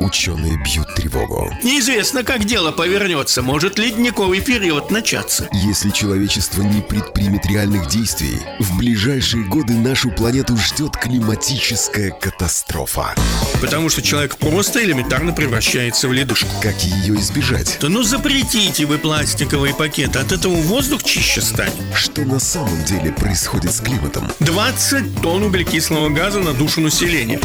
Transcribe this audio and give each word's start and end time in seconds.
Ученые 0.00 0.56
бьют 0.62 0.94
тревогу. 0.94 1.52
Неизвестно, 1.62 2.22
как 2.22 2.44
дело 2.44 2.70
повернется. 2.70 3.42
Может 3.42 3.78
ледниковый 3.78 4.40
период 4.40 4.90
начаться. 4.90 5.48
Если 5.52 5.90
человечество 5.90 6.62
не 6.62 6.80
предпримет 6.82 7.46
реальных 7.46 7.88
действий, 7.88 8.40
в 8.58 8.76
ближайшие 8.76 9.44
годы 9.44 9.72
нашу 9.72 10.10
планету 10.10 10.56
ждет 10.56 10.96
климатическая 10.96 12.10
катастрофа. 12.10 13.14
Потому 13.60 13.88
что 13.88 14.02
человек 14.02 14.36
просто 14.36 14.84
элементарно 14.84 15.32
превращается 15.32 16.08
в 16.08 16.12
ледышку. 16.12 16.48
Как 16.62 16.76
ее 16.82 17.16
избежать? 17.16 17.78
Да 17.80 17.88
ну 17.88 18.02
запретите 18.02 18.84
вы 18.84 18.98
пластиковые 18.98 19.74
пакеты, 19.74 20.18
от 20.18 20.32
этого 20.32 20.54
воздух 20.56 21.02
чище 21.04 21.40
станет. 21.40 21.74
Что 21.94 22.22
на 22.22 22.38
самом 22.38 22.84
деле 22.84 23.12
происходит 23.12 23.72
с 23.72 23.80
климатом? 23.80 24.30
20 24.40 25.22
тонн 25.22 25.44
углекислого 25.44 26.10
газа 26.10 26.40
на 26.40 26.52
душу 26.52 26.80
населения. 26.80 27.40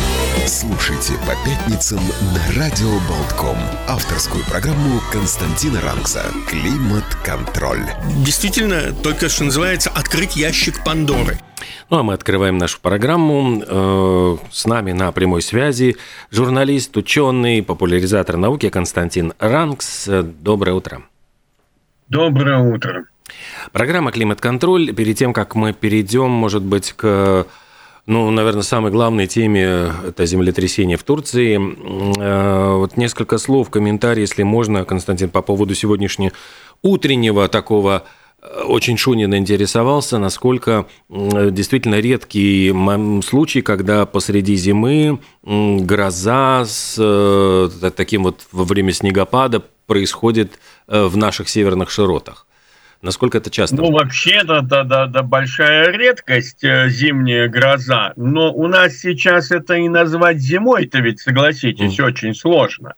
Слушайте 0.48 1.14
по 1.26 1.36
пятницам 1.46 2.02
на 2.34 2.41
Радио 2.50 2.90
Болтком. 3.08 3.56
Авторскую 3.88 4.44
программу 4.44 5.00
Константина 5.12 5.80
Ранкса 5.80 6.26
«Климат-контроль». 6.50 7.86
Действительно, 8.26 8.94
только 9.04 9.30
что 9.30 9.46
называется 9.46 9.90
«Открыть 9.90 10.36
ящик 10.36 10.84
Пандоры». 10.84 11.38
Ну 11.90 12.00
а 12.00 12.04
мы 12.04 12.14
открываем 12.14 12.58
нашу 12.58 12.82
программу. 12.82 13.64
Э, 13.66 14.38
с 14.52 14.66
нами 14.66 14.92
на 14.92 15.12
прямой 15.14 15.42
связи 15.42 15.96
журналист, 16.32 16.98
ученый, 16.98 17.64
популяризатор 17.64 18.36
науки 18.36 18.70
Константин 18.70 19.34
Ранкс. 19.40 20.10
Доброе 20.42 20.74
утро. 20.74 21.04
Доброе 22.10 22.58
утро. 22.58 23.06
Программа 23.72 24.12
«Климат-контроль». 24.12 24.94
Перед 24.94 25.18
тем, 25.18 25.32
как 25.32 25.56
мы 25.56 25.72
перейдем, 25.72 26.30
может 26.30 26.64
быть, 26.64 26.92
к 26.94 27.46
ну, 28.08 28.32
наверное, 28.32 28.64
самой 28.64 28.92
главной 28.92 29.28
теме– 29.28 29.94
это 30.08 30.26
землетрясение 30.26 30.98
в 30.98 31.04
Турции. 31.04 31.60
Э, 32.20 32.76
вот 32.78 32.98
несколько 32.98 33.38
слов, 33.38 33.70
комментарий, 33.70 34.22
если 34.22 34.44
можно, 34.44 34.86
Константин, 34.86 35.30
по 35.30 35.42
поводу 35.42 35.76
сегодняшнего 35.76 36.32
утреннего 36.82 37.48
такого 37.48 38.04
э, 38.42 38.64
очень 38.64 38.98
Шунин 38.98 39.36
интересовался, 39.36 40.18
насколько 40.18 40.88
действительно 41.10 42.00
редкий 42.00 42.74
случай, 43.22 43.62
когда 43.62 44.08
посреди 44.08 44.56
зимы 44.56 45.20
гроза 45.44 46.66
с 46.66 46.96
э, 46.98 47.92
таким 47.96 48.24
вот 48.24 48.48
во 48.52 48.64
время 48.64 48.94
снегопада 48.94 49.62
происходит 49.86 50.58
в 50.88 51.18
наших 51.18 51.50
северных 51.50 51.92
широтах. 51.92 52.48
Насколько 53.02 53.40
это 53.40 53.50
часто? 53.50 53.78
Ну, 53.78 53.92
вообще-то, 53.92 54.62
да, 54.62 54.84
да, 54.84 55.08
да, 55.08 55.24
большая 55.24 55.92
редкость 55.92 56.64
э, 56.64 56.88
зимняя 56.90 57.48
гроза. 57.48 58.14
Но 58.16 58.54
у 58.54 58.68
нас 58.68 58.98
сейчас 58.98 59.50
это 59.50 59.74
и 59.74 59.90
назвать 59.90 60.38
зимой-то 60.38 61.00
ведь, 61.00 61.20
согласитесь, 61.20 62.00
mm. 62.00 62.04
очень 62.04 62.36
сложно. 62.36 62.94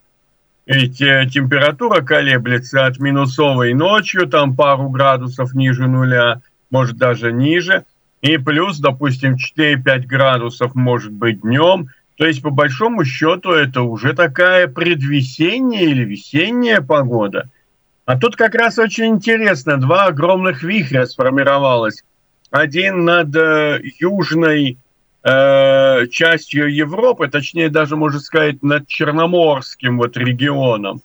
Ведь 0.65 1.01
э, 1.01 1.25
температура 1.31 2.01
колеблется 2.01 2.85
от 2.85 2.99
минусовой 2.99 3.73
ночью, 3.73 4.27
там 4.27 4.57
пару 4.57 4.89
градусов 4.89 5.53
ниже 5.53 5.87
нуля, 5.87 6.41
может 6.69 6.97
даже 6.97 7.31
ниже. 7.31 7.85
И 8.21 8.37
плюс, 8.37 8.79
допустим, 8.79 9.35
4-5 9.35 10.05
градусов 10.05 10.75
может 10.75 11.13
быть 11.13 11.41
днем. 11.41 11.87
То 12.17 12.25
есть, 12.25 12.41
по 12.41 12.49
большому 12.49 13.05
счету, 13.05 13.51
это 13.51 13.83
уже 13.83 14.13
такая 14.13 14.67
предвесенняя 14.67 15.83
или 15.83 16.03
весенняя 16.03 16.81
погода– 16.81 17.49
а 18.05 18.17
тут 18.17 18.35
как 18.35 18.55
раз 18.55 18.77
очень 18.79 19.05
интересно, 19.05 19.77
два 19.77 20.05
огромных 20.05 20.63
вихря 20.63 21.05
сформировалось. 21.05 22.03
Один 22.51 23.05
над 23.05 23.35
э, 23.35 23.81
южной 23.99 24.77
э, 25.23 26.07
частью 26.07 26.73
Европы, 26.73 27.29
точнее 27.29 27.69
даже, 27.69 27.95
можно 27.95 28.19
сказать, 28.19 28.61
над 28.61 28.87
Черноморским 28.87 29.97
вот 29.97 30.17
регионом. 30.17 31.01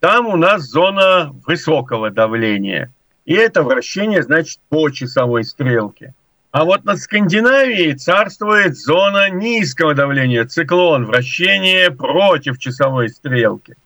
Там 0.00 0.26
у 0.26 0.36
нас 0.36 0.62
зона 0.62 1.32
высокого 1.46 2.10
давления. 2.10 2.92
И 3.26 3.34
это 3.34 3.62
вращение, 3.62 4.22
значит, 4.22 4.58
по 4.68 4.90
часовой 4.90 5.44
стрелке. 5.44 6.14
А 6.50 6.64
вот 6.64 6.84
над 6.84 6.98
Скандинавией 6.98 7.94
царствует 7.94 8.76
зона 8.76 9.30
низкого 9.30 9.94
давления, 9.94 10.44
циклон, 10.46 11.06
вращение 11.06 11.92
против 11.92 12.58
часовой 12.58 13.08
стрелки. 13.08 13.76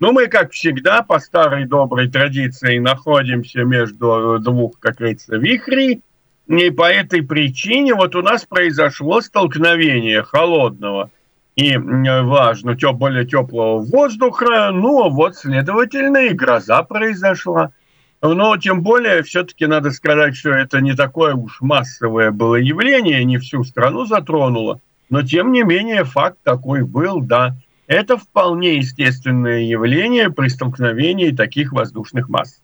Ну, 0.00 0.12
мы, 0.12 0.26
как 0.26 0.52
всегда, 0.52 1.02
по 1.02 1.18
старой 1.18 1.66
доброй 1.66 2.10
традиции 2.10 2.78
находимся 2.78 3.64
между 3.64 4.38
двух, 4.40 4.78
как 4.80 4.96
говорится, 4.96 5.36
вихрей. 5.36 6.02
И 6.46 6.70
по 6.70 6.90
этой 6.90 7.22
причине 7.22 7.94
вот 7.94 8.14
у 8.14 8.22
нас 8.22 8.44
произошло 8.44 9.20
столкновение 9.20 10.22
холодного 10.22 11.10
и 11.56 11.76
важно, 11.76 12.76
теп, 12.76 12.96
более 12.96 13.24
теплого 13.24 13.78
воздуха. 13.78 14.70
Ну, 14.72 15.08
вот, 15.10 15.36
следовательно, 15.36 16.26
и 16.26 16.34
гроза 16.34 16.82
произошла. 16.82 17.70
Но 18.20 18.56
тем 18.56 18.82
более, 18.82 19.22
все-таки 19.22 19.66
надо 19.66 19.90
сказать, 19.90 20.36
что 20.36 20.50
это 20.50 20.80
не 20.80 20.94
такое 20.94 21.34
уж 21.34 21.60
массовое 21.60 22.30
было 22.30 22.56
явление, 22.56 23.24
не 23.24 23.38
всю 23.38 23.64
страну 23.64 24.06
затронуло. 24.06 24.80
Но, 25.10 25.22
тем 25.22 25.52
не 25.52 25.62
менее, 25.62 26.04
факт 26.04 26.38
такой 26.42 26.82
был, 26.82 27.20
да. 27.20 27.54
Это 27.86 28.16
вполне 28.16 28.76
естественное 28.76 29.60
явление 29.62 30.30
при 30.30 30.48
столкновении 30.48 31.30
таких 31.30 31.72
воздушных 31.72 32.28
масс. 32.28 32.60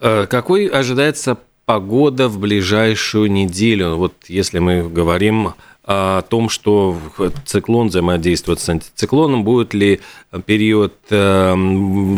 Э, 0.00 0.26
какой 0.26 0.66
ожидается 0.66 1.38
погода 1.66 2.28
в 2.28 2.38
ближайшую 2.38 3.30
неделю? 3.30 3.96
Вот 3.96 4.14
если 4.28 4.58
мы 4.58 4.88
говорим 4.88 5.54
о 5.86 6.22
том, 6.22 6.48
что 6.48 6.98
циклон 7.44 7.88
взаимодействует 7.88 8.58
с 8.58 8.68
антициклоном, 8.68 9.44
будет 9.44 9.74
ли 9.74 10.00
период 10.46 10.94
э, 11.10 11.54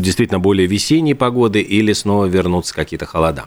действительно 0.00 0.38
более 0.38 0.66
весенней 0.66 1.14
погоды 1.14 1.60
или 1.60 1.92
снова 1.92 2.26
вернутся 2.26 2.74
какие-то 2.74 3.06
холода? 3.06 3.46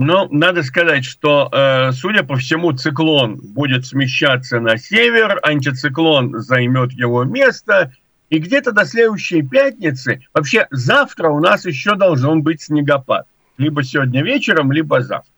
Но 0.00 0.26
надо 0.30 0.62
сказать, 0.62 1.04
что, 1.04 1.50
э, 1.52 1.92
судя 1.92 2.22
по 2.22 2.36
всему, 2.36 2.72
циклон 2.72 3.36
будет 3.36 3.84
смещаться 3.84 4.58
на 4.58 4.78
север, 4.78 5.38
антициклон 5.42 6.40
займет 6.40 6.92
его 6.92 7.24
место, 7.24 7.92
и 8.30 8.38
где-то 8.38 8.72
до 8.72 8.86
следующей 8.86 9.42
пятницы, 9.42 10.22
вообще 10.32 10.66
завтра 10.70 11.28
у 11.28 11.38
нас 11.38 11.66
еще 11.66 11.96
должен 11.96 12.42
быть 12.42 12.62
снегопад. 12.62 13.26
Либо 13.58 13.84
сегодня 13.84 14.24
вечером, 14.24 14.72
либо 14.72 15.02
завтра. 15.02 15.34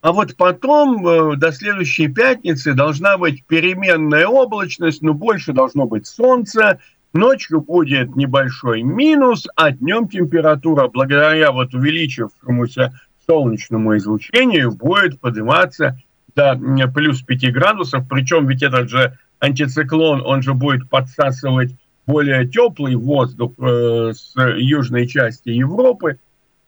А 0.00 0.12
вот 0.12 0.36
потом, 0.36 1.06
э, 1.06 1.36
до 1.36 1.52
следующей 1.52 2.08
пятницы, 2.08 2.72
должна 2.72 3.18
быть 3.18 3.44
переменная 3.44 4.26
облачность, 4.26 5.02
но 5.02 5.12
больше 5.12 5.52
должно 5.52 5.84
быть 5.84 6.06
солнце, 6.06 6.80
Ночью 7.12 7.60
будет 7.60 8.16
небольшой 8.16 8.80
минус, 8.80 9.46
а 9.54 9.70
днем 9.70 10.08
температура, 10.08 10.88
благодаря 10.88 11.52
вот 11.52 11.74
увеличившемуся 11.74 12.98
солнечному 13.26 13.96
излучению 13.96 14.72
будет 14.72 15.20
подниматься 15.20 15.98
до 16.34 16.58
плюс 16.94 17.22
5 17.22 17.52
градусов, 17.52 18.04
причем 18.08 18.46
ведь 18.46 18.62
этот 18.62 18.88
же 18.88 19.18
антициклон, 19.38 20.22
он 20.24 20.42
же 20.42 20.54
будет 20.54 20.88
подсасывать 20.88 21.74
более 22.06 22.48
теплый 22.48 22.94
воздух 22.96 23.52
э, 23.58 24.12
с 24.14 24.34
южной 24.56 25.06
части 25.06 25.50
Европы. 25.50 26.18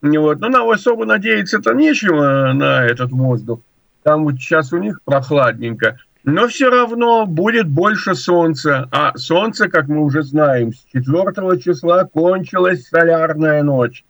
Вот. 0.03 0.41
Но 0.41 0.49
нам 0.49 0.69
особо 0.69 1.07
надеяться-то 1.07 1.73
нечего 1.73 2.53
на 2.53 2.85
этот 2.85 3.11
воздух. 3.11 3.61
Там 4.03 4.25
вот 4.25 4.35
сейчас 4.35 4.73
у 4.73 4.79
них 4.79 5.01
прохладненько. 5.05 5.99
Но 6.25 6.49
все 6.49 6.71
равно 6.71 7.27
будет 7.27 7.69
больше 7.69 8.15
солнца. 8.15 8.89
А 8.91 9.17
солнце, 9.17 9.69
как 9.69 9.89
мы 9.89 10.03
уже 10.03 10.23
знаем, 10.23 10.73
с 10.73 10.85
4 10.93 11.61
числа 11.61 12.05
кончилась 12.05 12.87
солярная 12.89 13.63
ночь. 13.63 14.05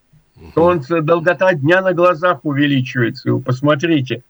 Солнце, 0.53 1.01
долгота 1.01 1.53
дня 1.53 1.81
на 1.81 1.93
глазах 1.93 2.39
увеличивается. 2.43 3.31
Вы 3.31 3.41
посмотрите, 3.41 4.23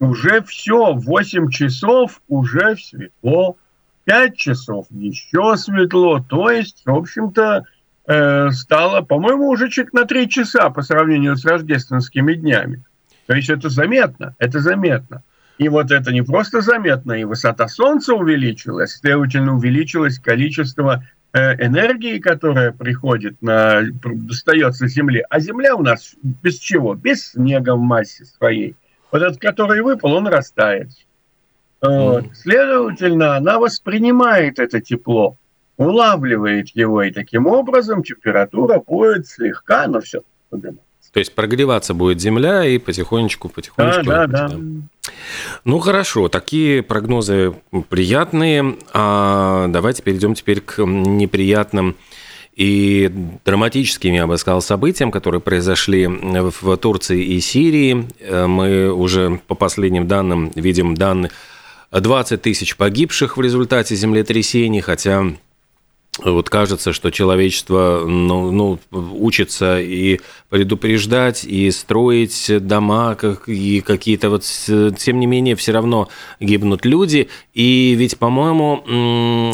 уже 0.00 0.42
все, 0.42 0.94
8 0.94 1.50
часов 1.50 2.20
уже 2.28 2.76
светло, 2.76 3.56
5 4.04 4.36
часов 4.36 4.86
еще 4.90 5.56
светло. 5.56 6.20
То 6.20 6.50
есть, 6.50 6.82
в 6.84 6.94
общем-то, 6.94 7.64
э, 8.06 8.50
стало, 8.50 9.02
по-моему, 9.02 9.48
уже 9.48 9.70
чуть 9.70 9.92
на 9.92 10.04
3 10.04 10.28
часа 10.28 10.70
по 10.70 10.82
сравнению 10.82 11.36
с 11.36 11.44
рождественскими 11.44 12.34
днями. 12.34 12.82
То 13.26 13.34
есть 13.34 13.48
это 13.48 13.68
заметно, 13.68 14.34
это 14.38 14.60
заметно. 14.60 15.22
И 15.58 15.68
вот 15.68 15.90
это 15.90 16.12
не 16.12 16.22
просто 16.22 16.60
заметно, 16.60 17.12
и 17.12 17.24
высота 17.24 17.66
Солнца 17.66 18.14
увеличилась, 18.14 18.98
следовательно, 18.98 19.56
увеличилось 19.56 20.18
количество 20.18 21.04
энергии, 21.36 22.18
которая 22.18 22.72
приходит 22.72 23.40
на, 23.42 23.82
достается 23.82 24.86
Земле. 24.88 25.24
А 25.30 25.40
Земля 25.40 25.74
у 25.76 25.82
нас 25.82 26.14
без 26.22 26.58
чего? 26.58 26.94
Без 26.94 27.32
снега 27.32 27.74
в 27.74 27.80
массе 27.80 28.24
своей. 28.24 28.76
Вот 29.12 29.22
этот, 29.22 29.38
который 29.38 29.82
выпал, 29.82 30.12
он 30.14 30.26
растает. 30.26 30.88
Вот. 31.80 32.24
Следовательно, 32.34 33.36
она 33.36 33.58
воспринимает 33.58 34.58
это 34.58 34.80
тепло, 34.80 35.36
улавливает 35.76 36.70
его, 36.70 37.02
и 37.02 37.12
таким 37.12 37.46
образом 37.46 38.02
температура 38.02 38.80
будет 38.80 39.26
слегка, 39.26 39.86
но 39.86 40.00
все. 40.00 40.22
То 40.50 41.20
есть 41.20 41.34
прогреваться 41.34 41.94
будет 41.94 42.20
Земля 42.20 42.64
и 42.64 42.78
потихонечку, 42.78 43.48
потихонечку. 43.48 44.04
Да, 44.04 44.26
да, 44.26 44.48
да. 44.48 44.58
Ну 45.64 45.78
хорошо, 45.78 46.28
такие 46.28 46.82
прогнозы 46.82 47.54
приятные. 47.88 48.76
А 48.92 49.66
давайте 49.68 50.02
перейдем 50.02 50.34
теперь 50.34 50.60
к 50.60 50.84
неприятным 50.84 51.96
и 52.54 53.10
драматическим, 53.44 54.14
я 54.14 54.26
бы 54.26 54.38
сказал, 54.38 54.62
событиям, 54.62 55.10
которые 55.10 55.40
произошли 55.40 56.06
в 56.06 56.76
Турции 56.78 57.22
и 57.22 57.40
Сирии. 57.40 58.08
Э, 58.20 58.46
мы 58.46 58.92
уже 58.92 59.40
по 59.46 59.54
последним 59.54 60.08
данным 60.08 60.50
видим 60.54 60.94
данные 60.94 61.30
20 61.92 62.40
тысяч 62.42 62.76
погибших 62.76 63.36
в 63.36 63.40
результате 63.40 63.94
землетрясений, 63.94 64.80
хотя 64.80 65.24
вот 66.18 66.48
кажется, 66.48 66.92
что 66.92 67.10
человечество 67.10 68.04
ну, 68.06 68.50
ну, 68.50 68.78
учится 68.90 69.78
и 69.80 70.20
предупреждать, 70.48 71.44
и 71.44 71.70
строить 71.70 72.50
дома, 72.66 73.16
и 73.46 73.80
какие-то 73.80 74.30
вот... 74.30 74.42
Тем 74.42 75.20
не 75.20 75.26
менее, 75.26 75.56
все 75.56 75.72
равно 75.72 76.08
гибнут 76.40 76.86
люди. 76.86 77.28
И 77.52 77.94
ведь, 77.98 78.18
по-моему, 78.18 78.82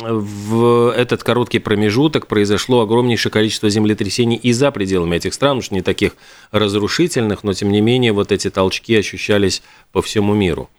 в 0.02 0.94
этот 0.96 1.24
короткий 1.24 1.58
промежуток 1.58 2.28
произошло 2.28 2.82
огромнейшее 2.82 3.32
количество 3.32 3.68
землетрясений 3.68 4.36
и 4.36 4.52
за 4.52 4.70
пределами 4.70 5.16
этих 5.16 5.34
стран, 5.34 5.58
уж 5.58 5.70
не 5.72 5.82
таких 5.82 6.12
разрушительных, 6.52 7.42
но, 7.42 7.54
тем 7.54 7.72
не 7.72 7.80
менее, 7.80 8.12
вот 8.12 8.30
эти 8.30 8.50
толчки 8.50 8.94
ощущались 8.96 9.62
по 9.90 10.00
всему 10.00 10.34
миру. 10.34 10.70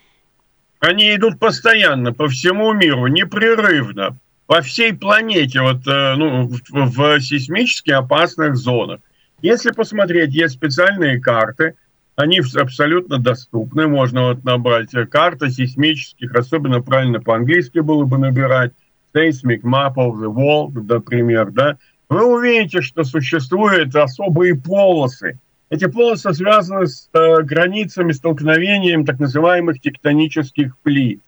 Они 0.79 1.13
идут 1.15 1.39
постоянно, 1.39 2.13
по 2.13 2.27
всему 2.27 2.73
миру, 2.73 3.07
непрерывно 3.07 4.17
по 4.47 4.61
всей 4.61 4.93
планете 4.93 5.61
вот, 5.61 5.87
э, 5.87 6.15
ну, 6.15 6.47
в, 6.47 6.59
в 6.71 7.21
сейсмически 7.21 7.91
опасных 7.91 8.55
зонах. 8.55 8.99
Если 9.41 9.71
посмотреть, 9.71 10.33
есть 10.33 10.55
специальные 10.55 11.19
карты, 11.19 11.75
они 12.15 12.41
абсолютно 12.55 13.17
доступны. 13.17 13.87
Можно 13.87 14.29
вот 14.29 14.43
набрать 14.43 14.93
э, 14.93 15.05
карты 15.05 15.49
сейсмических, 15.49 16.33
особенно 16.35 16.81
правильно 16.81 17.19
по-английски 17.19 17.79
было 17.79 18.05
бы 18.05 18.17
набирать, 18.17 18.73
Seismic 19.13 19.61
Map 19.61 19.95
of 19.95 20.15
the 20.15 20.33
World, 20.33 20.81
например, 20.87 21.51
да, 21.51 21.77
вы 22.09 22.25
увидите, 22.25 22.81
что 22.81 23.03
существуют 23.03 23.95
особые 23.95 24.55
полосы. 24.55 25.39
Эти 25.69 25.85
полосы 25.85 26.33
связаны 26.33 26.87
с 26.87 27.09
э, 27.13 27.41
границами 27.43 28.11
столкновением 28.11 29.05
так 29.05 29.19
называемых 29.19 29.79
тектонических 29.79 30.77
плит. 30.79 31.21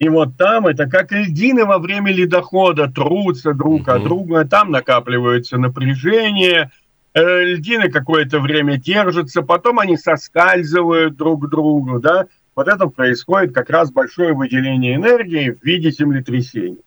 И 0.00 0.08
вот 0.08 0.38
там 0.38 0.66
это 0.66 0.88
как 0.88 1.12
льдины 1.12 1.66
во 1.66 1.78
время 1.78 2.10
ледохода 2.10 2.90
трутся 2.90 3.52
друг 3.52 3.86
от 3.88 4.02
друга, 4.02 4.46
там 4.46 4.70
накапливается 4.70 5.58
напряжение, 5.58 6.70
э, 7.12 7.44
льдины 7.44 7.90
какое-то 7.90 8.40
время 8.40 8.78
держатся, 8.78 9.42
потом 9.42 9.78
они 9.78 9.98
соскальзывают 9.98 11.16
друг 11.16 11.44
к 11.44 11.50
другу, 11.50 12.00
да, 12.00 12.26
вот 12.56 12.68
это 12.68 12.86
происходит 12.86 13.54
как 13.54 13.68
раз 13.68 13.92
большое 13.92 14.32
выделение 14.32 14.94
энергии 14.94 15.50
в 15.50 15.62
виде 15.62 15.90
землетрясений. 15.90 16.80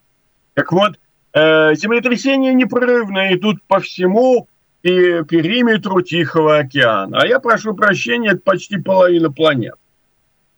Так 0.56 0.72
вот, 0.72 1.00
э, 1.34 1.76
землетрясения 1.76 2.54
непрерывно 2.54 3.32
идут 3.36 3.62
по 3.68 3.80
всему 3.80 4.48
и 4.82 5.22
периметру 5.30 6.02
Тихого 6.02 6.58
океана. 6.58 7.20
А 7.22 7.28
я 7.28 7.40
прошу 7.40 7.76
прощения, 7.76 8.32
это 8.32 8.42
почти 8.42 8.78
половина 8.78 9.32
планеты 9.32 9.78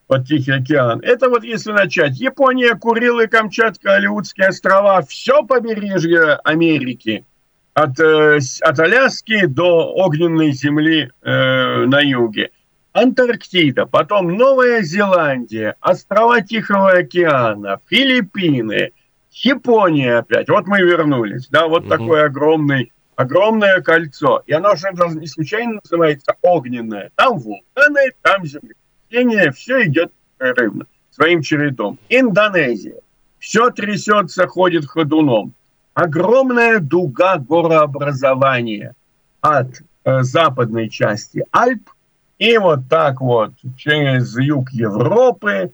под 0.08 0.28
Тихий 0.28 0.52
океан. 0.52 1.00
Это 1.02 1.30
вот 1.30 1.44
если 1.44 1.72
начать. 1.72 2.20
Япония, 2.20 2.76
Курилы, 2.76 3.28
Камчатка, 3.28 3.96
Алиутские 3.96 4.50
острова, 4.50 5.02
все 5.02 5.44
побережье 5.44 6.36
Америки. 6.44 7.26
От, 7.74 8.00
э, 8.00 8.40
от 8.62 8.80
Аляски 8.80 9.46
до 9.48 9.94
огненной 9.94 10.52
земли 10.52 11.12
э, 11.22 11.86
на 11.86 12.00
юге. 12.00 12.52
Антарктида, 12.94 13.88
потом 13.88 14.38
Новая 14.38 14.82
Зеландия, 14.82 15.76
острова 15.82 16.42
Тихого 16.42 16.92
океана, 16.92 17.80
Филиппины, 17.90 18.94
Япония 19.32 20.20
опять. 20.20 20.48
Вот 20.48 20.66
мы 20.68 20.80
вернулись, 20.80 21.50
да, 21.50 21.68
вот 21.68 21.84
угу. 21.84 21.90
такой 21.90 22.26
огромный, 22.26 22.94
огромное 23.18 23.82
кольцо. 23.82 24.44
И 24.46 24.54
оно 24.54 24.78
же 24.78 24.88
не 25.16 25.28
случайно 25.28 25.82
называется 25.84 26.36
огненное. 26.42 27.12
Там 27.16 27.38
вулканы, 27.38 28.12
там 28.22 28.46
земля 28.46 28.76
растения, 29.16 29.52
все 29.52 29.86
идет 29.86 30.12
прерывно, 30.38 30.86
своим 31.12 31.42
чередом. 31.42 32.00
Индонезия. 32.10 33.00
Все 33.40 33.70
трясется, 33.70 34.48
ходит 34.48 34.86
ходуном. 34.86 35.54
Огромная 35.94 36.80
дуга 36.80 37.38
горообразования 37.38 38.96
от 39.42 39.82
э, 40.04 40.24
западной 40.24 40.90
части 40.90 41.46
Альп 41.52 41.90
и 42.38 42.58
вот 42.58 42.80
так 42.90 43.22
вот 43.22 43.52
через 43.78 44.38
юг 44.38 44.72
Европы, 44.72 45.72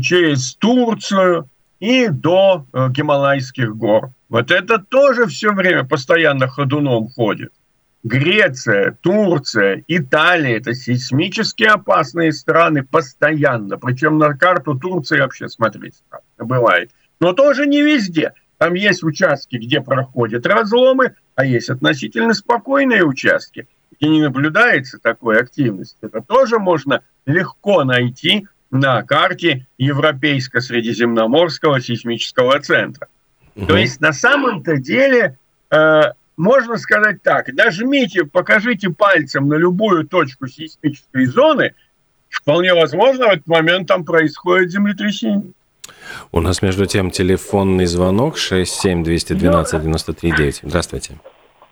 через 0.00 0.54
Турцию 0.56 1.48
и 1.78 2.08
до 2.08 2.64
э, 2.72 2.88
Гималайских 2.90 3.76
гор. 3.76 4.10
Вот 4.28 4.50
это 4.50 4.78
тоже 4.78 5.26
все 5.26 5.52
время 5.52 5.84
постоянно 5.84 6.48
ходуном 6.48 7.08
ходит. 7.08 7.52
Греция, 8.04 8.96
Турция, 9.00 9.84
Италия– 9.86 10.56
это 10.58 10.74
сейсмически 10.74 11.62
опасные 11.62 12.32
страны 12.32 12.82
постоянно. 12.82 13.78
Причем 13.78 14.18
на 14.18 14.36
карту 14.36 14.74
Турции 14.74 15.20
вообще 15.20 15.48
смотреть 15.48 16.02
бывает. 16.36 16.90
Но 17.20 17.32
тоже 17.32 17.66
не 17.66 17.82
везде. 17.82 18.32
Там 18.58 18.74
есть 18.74 19.04
участки, 19.04 19.56
где 19.56 19.80
проходят 19.80 20.46
разломы, 20.46 21.14
а 21.36 21.44
есть 21.44 21.70
относительно 21.70 22.34
спокойные 22.34 23.04
участки, 23.04 23.68
где 23.92 24.08
не 24.08 24.20
наблюдается 24.20 24.98
такой 24.98 25.40
активности. 25.40 25.98
Это 26.02 26.20
тоже 26.20 26.58
можно 26.58 27.02
легко 27.24 27.84
найти 27.84 28.48
на 28.72 29.02
карте 29.02 29.66
Европейско-Средиземноморского 29.78 31.80
сейсмического 31.80 32.58
центра. 32.60 33.06
Угу. 33.54 33.66
То 33.66 33.76
есть 33.76 34.00
на 34.00 34.12
самом-то 34.12 34.78
деле 34.78 35.38
э, 35.70 36.02
можно 36.42 36.76
сказать 36.76 37.22
так, 37.22 37.48
нажмите, 37.52 38.24
покажите 38.24 38.90
пальцем 38.90 39.48
на 39.48 39.54
любую 39.54 40.08
точку 40.08 40.48
сейсмической 40.48 41.26
зоны, 41.26 41.74
вполне 42.28 42.74
возможно, 42.74 43.26
в 43.26 43.28
этот 43.30 43.46
момент 43.46 43.86
там 43.86 44.04
происходит 44.04 44.72
землетрясение. 44.72 45.52
У 46.32 46.40
нас, 46.40 46.60
между 46.60 46.86
тем, 46.86 47.12
телефонный 47.12 47.86
звонок 47.86 48.38
67-212-93-9. 48.38 50.58
Здравствуйте. 50.62 51.14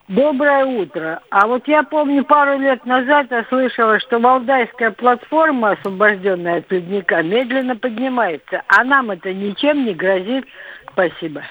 Доброе 0.07 0.65
утро. 0.65 1.21
А 1.31 1.47
вот 1.47 1.69
я 1.69 1.83
помню, 1.83 2.25
пару 2.25 2.59
лет 2.59 2.85
назад 2.85 3.27
я 3.31 3.45
слышала, 3.49 3.99
что 4.01 4.19
Валдайская 4.19 4.91
платформа, 4.93 5.73
освобожденная 5.73 6.59
от 6.59 6.71
ледника, 6.71 7.23
медленно 7.23 7.77
поднимается. 7.77 8.63
А 8.69 8.85
нам 8.85 9.11
это 9.11 9.35
ничем 9.35 9.85
не 9.85 9.95
грозит. 9.95 10.47
Спасибо. 10.93 11.43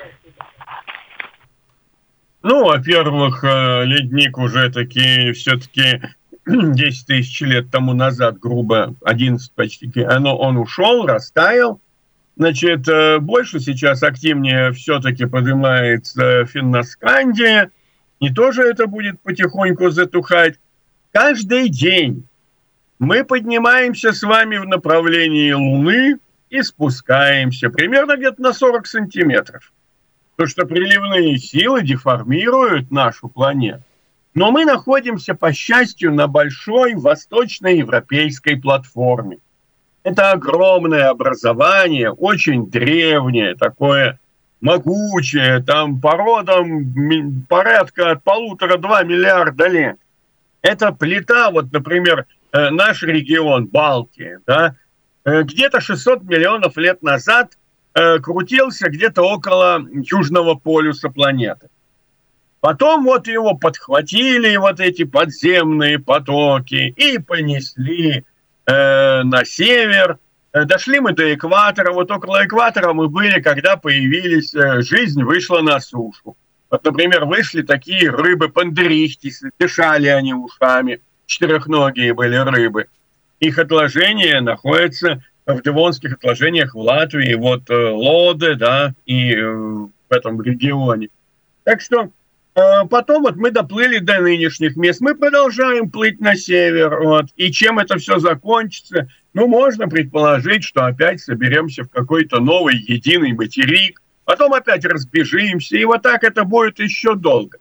Ну, 2.41 2.65
во-первых, 2.65 3.44
э, 3.44 3.83
ледник 3.86 4.38
уже 4.38 4.72
таки 4.72 5.34
все-таки 5.34 6.01
10 6.46 7.05
тысяч 7.08 7.41
лет 7.41 7.69
тому 7.69 7.93
назад, 7.93 8.39
грубо, 8.39 8.96
11 9.03 9.51
почти, 9.53 9.91
оно, 10.03 10.38
он 10.38 10.58
ушел, 10.58 11.05
растаял. 11.05 11.81
Значит, 12.38 12.88
э, 12.88 13.19
больше 13.19 13.60
сейчас 13.60 14.03
активнее 14.03 14.72
все-таки 14.72 15.25
поднимается 15.25 16.46
Финноскандия. 16.46 17.72
И 18.22 18.34
тоже 18.34 18.63
это 18.63 18.88
будет 18.88 19.19
потихоньку 19.22 19.89
затухать. 19.89 20.55
Каждый 21.12 21.67
день 21.67 22.25
мы 23.00 23.25
поднимаемся 23.25 24.13
с 24.13 24.24
вами 24.24 24.58
в 24.58 24.65
направлении 24.65 25.51
Луны 25.51 26.19
и 26.50 26.62
спускаемся 26.62 27.69
примерно 27.69 28.15
где-то 28.15 28.41
на 28.41 28.53
40 28.53 28.88
сантиметров 28.88 29.74
то 30.39 30.48
что 30.48 30.65
приливные 30.65 31.38
силы 31.38 31.84
деформируют 31.84 32.91
нашу 32.91 33.27
планету. 33.27 33.84
Но 34.34 34.51
мы 34.51 34.63
находимся, 34.63 35.36
по 35.36 35.51
счастью, 35.51 36.13
на 36.13 36.27
большой 36.27 36.96
восточноевропейской 36.96 38.55
платформе. 38.55 39.39
Это 40.03 40.31
огромное 40.31 41.10
образование, 41.10 42.10
очень 42.13 42.69
древнее, 42.69 43.55
такое 43.55 44.17
могучее, 44.62 45.62
там 45.62 46.00
породам 46.00 47.46
порядка 47.50 48.12
от 48.12 48.24
полутора-два 48.24 49.03
миллиарда 49.03 49.67
лет. 49.67 49.98
Это 50.62 50.93
плита, 50.93 51.51
вот, 51.51 51.69
например, 51.74 52.27
э, 52.53 52.69
наш 52.69 53.03
регион, 53.03 53.67
Балтия, 53.67 54.39
да, 54.48 54.75
э, 55.25 55.43
где-то 55.43 55.81
600 55.81 56.24
миллионов 56.24 56.77
лет 56.77 57.01
назад 57.03 57.58
Э, 58.00 58.18
крутился 58.20 58.89
где-то 58.89 59.24
около 59.24 59.86
южного 59.91 60.56
полюса 60.56 61.10
планеты. 61.10 61.68
Потом 62.62 63.03
вот 63.03 63.27
его 63.27 63.56
подхватили 63.56 64.56
вот 64.56 64.79
эти 64.79 65.03
подземные 65.03 66.00
потоки 66.00 66.94
и 66.96 67.18
понесли 67.18 68.24
э, 68.65 69.24
на 69.24 69.44
север. 69.44 70.18
Э, 70.53 70.63
дошли 70.63 71.01
мы 71.01 71.12
до 71.12 71.34
экватора. 71.34 71.91
Вот 71.91 72.10
около 72.10 72.46
экватора 72.46 72.94
мы 72.94 73.10
были, 73.10 73.41
когда 73.41 73.75
появились, 73.75 74.56
э, 74.56 74.82
жизнь 74.82 75.22
вышла 75.22 75.60
на 75.60 75.82
сушу. 75.82 76.38
Вот, 76.70 76.86
например, 76.86 77.25
вышли 77.25 77.63
такие 77.63 78.10
рыбы 78.10 78.48
пандрихтисы, 78.48 79.51
дышали 79.60 80.08
они 80.08 80.34
ушами, 80.34 81.01
четырехногие 81.25 82.13
были 82.13 82.38
рыбы. 82.38 82.88
Их 83.41 83.60
отложения 83.60 84.39
находятся 84.39 85.22
в 85.53 85.62
Девонских 85.63 86.13
отложениях 86.13 86.75
в 86.75 86.79
Латвии, 86.79 87.34
вот 87.34 87.70
Лоде, 87.70 88.56
да, 88.56 88.94
и 89.06 89.36
в 89.36 89.91
этом 90.10 90.41
регионе. 90.41 91.10
Так 91.63 91.82
что 91.82 92.10
потом 92.89 93.24
вот 93.24 93.36
мы 93.36 93.51
доплыли 93.51 94.00
до 94.00 94.20
нынешних 94.20 94.75
мест, 94.75 95.01
мы 95.01 95.15
продолжаем 95.15 95.89
плыть 95.89 96.20
на 96.20 96.36
север, 96.36 97.00
вот, 97.00 97.25
и 97.36 97.51
чем 97.51 97.79
это 97.79 97.98
все 97.98 98.20
закончится, 98.20 99.08
ну, 99.34 99.48
можно 99.48 99.88
предположить, 99.88 100.63
что 100.63 100.86
опять 100.86 101.22
соберемся 101.22 101.84
в 101.84 101.89
какой-то 101.89 102.39
новый 102.39 102.75
единый 102.77 103.34
материк, 103.34 104.01
потом 104.25 104.53
опять 104.53 104.86
разбежимся, 104.86 105.77
и 105.77 105.86
вот 105.86 106.01
так 106.01 106.24
это 106.24 106.44
будет 106.44 106.79
еще 106.79 107.15
долго. 107.15 107.60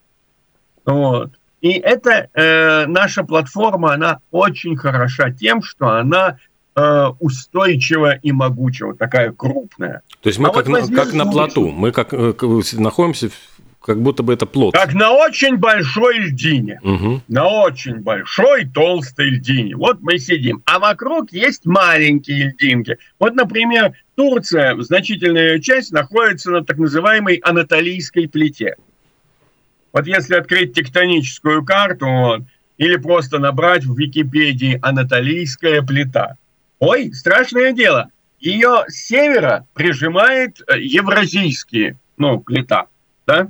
Вот. 0.85 1.33
И 1.61 1.73
эта 1.73 2.29
э, 2.33 2.87
наша 2.87 3.25
платформа, 3.25 3.93
она 3.93 4.21
очень 4.31 4.77
хороша 4.77 5.31
тем, 5.31 5.63
что 5.63 5.89
она 5.89 6.39
э, 6.79 7.09
устойчива 7.19 8.15
и 8.15 8.33
могучая, 8.33 8.95
такая 8.95 9.33
крупная. 9.33 10.03
То 10.23 10.29
есть 10.29 10.39
мы 10.39 10.49
а 10.49 10.53
как, 10.53 10.69
вот 10.69 10.91
на, 10.91 10.97
как 10.97 11.13
на 11.13 11.27
плоту, 11.27 11.71
мы 11.71 11.93
как, 11.93 12.13
э, 12.13 12.35
находимся 12.75 13.31
как 13.81 14.03
будто 14.03 14.23
бы 14.23 14.35
это 14.35 14.45
плод. 14.45 14.75
Как 14.75 14.93
на 14.93 15.13
очень 15.13 15.57
большой 15.57 16.19
льдине. 16.19 16.79
Угу. 16.83 17.23
На 17.29 17.49
очень 17.49 18.01
большой 18.01 18.67
толстой 18.67 19.31
льдине. 19.31 19.77
Вот 19.77 19.99
мы 20.03 20.19
сидим. 20.19 20.63
А 20.67 20.79
вокруг 20.79 21.33
есть 21.33 21.65
маленькие 21.65 22.49
льдинки. 22.49 22.99
Вот, 23.19 23.35
например, 23.35 23.93
Турция, 24.15 24.79
значительная 24.83 25.59
часть, 25.61 25.91
находится 25.91 26.51
на 26.51 26.65
так 26.65 26.77
называемой 26.77 27.37
Анатолийской 27.37 28.29
плите. 28.29 28.77
Вот 29.95 30.07
если 30.07 30.35
открыть 30.35 30.75
тектоническую 30.75 31.65
карту, 31.65 32.07
вот, 32.07 32.43
или 32.77 32.97
просто 32.97 33.39
набрать 33.39 33.85
в 33.85 33.97
Википедии 33.99 34.79
«Анатолийская 34.83 35.83
плита». 35.83 36.37
Ой, 36.79 37.13
страшное 37.13 37.73
дело. 37.73 38.11
Ее 38.39 38.85
с 38.87 38.95
севера 39.07 39.67
прижимает 39.75 40.61
э, 40.67 40.79
евразийские, 40.81 41.99
ну, 42.17 42.39
плита, 42.41 42.87
да? 43.27 43.49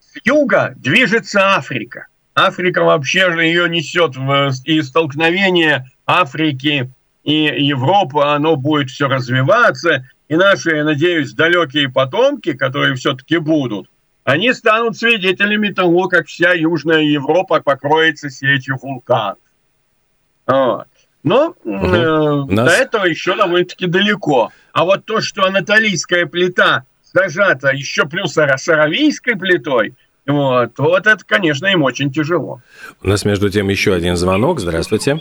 С 0.00 0.20
юга 0.24 0.74
движется 0.76 1.56
Африка. 1.56 2.08
Африка 2.34 2.82
вообще 2.82 3.32
же 3.32 3.42
ее 3.42 3.68
несет 3.68 4.16
в, 4.16 4.50
и 4.64 4.82
столкновение 4.82 5.90
Африки 6.06 6.90
и 7.24 7.34
Европы, 7.34 8.20
оно 8.22 8.56
будет 8.56 8.90
все 8.90 9.08
развиваться. 9.08 10.06
И 10.28 10.36
наши, 10.36 10.76
я 10.76 10.84
надеюсь, 10.84 11.32
далекие 11.32 11.90
потомки, 11.90 12.52
которые 12.52 12.94
все-таки 12.96 13.38
будут, 13.38 13.88
они 14.24 14.52
станут 14.52 14.96
свидетелями 14.96 15.70
того, 15.70 16.08
как 16.08 16.26
вся 16.26 16.52
Южная 16.52 17.02
Европа 17.02 17.60
покроется 17.60 18.30
сетью 18.30 18.78
вулканов. 18.80 19.38
Вот. 20.46 20.86
Но 21.22 21.54
угу. 21.64 21.86
э, 21.86 22.44
Нас... 22.48 22.68
до 22.68 22.82
этого 22.82 23.04
еще 23.04 23.36
довольно-таки 23.36 23.86
далеко. 23.86 24.50
А 24.72 24.84
вот 24.84 25.04
то, 25.04 25.20
что 25.20 25.44
анатолийская 25.44 26.26
плита 26.26 26.84
зажата 27.02 27.70
еще 27.70 28.06
плюс 28.06 28.32
саравийской 28.32 29.36
плитой, 29.36 29.94
вот, 30.26 30.78
вот 30.78 31.06
это, 31.06 31.24
конечно, 31.24 31.66
им 31.66 31.82
очень 31.82 32.12
тяжело. 32.12 32.60
У 33.02 33.08
нас, 33.08 33.24
между 33.24 33.50
тем, 33.50 33.68
еще 33.68 33.92
один 33.92 34.16
звонок. 34.16 34.60
Здравствуйте. 34.60 35.20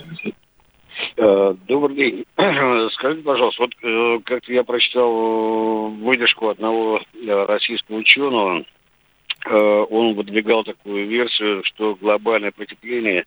Э, 1.18 1.56
добрый 1.68 1.96
день. 1.96 2.26
Скажите, 2.94 3.24
пожалуйста, 3.24 3.64
вот 3.64 3.72
э, 3.82 4.20
как-то 4.24 4.54
я 4.54 4.64
прочитал 4.64 5.12
э, 5.12 5.90
выдержку 6.04 6.50
одного 6.50 7.02
российского 7.26 7.98
ученого, 7.98 8.64
он 9.44 10.14
выдвигал 10.14 10.64
такую 10.64 11.08
версию, 11.08 11.64
что 11.64 11.96
глобальное 11.96 12.52
потепление 12.52 13.26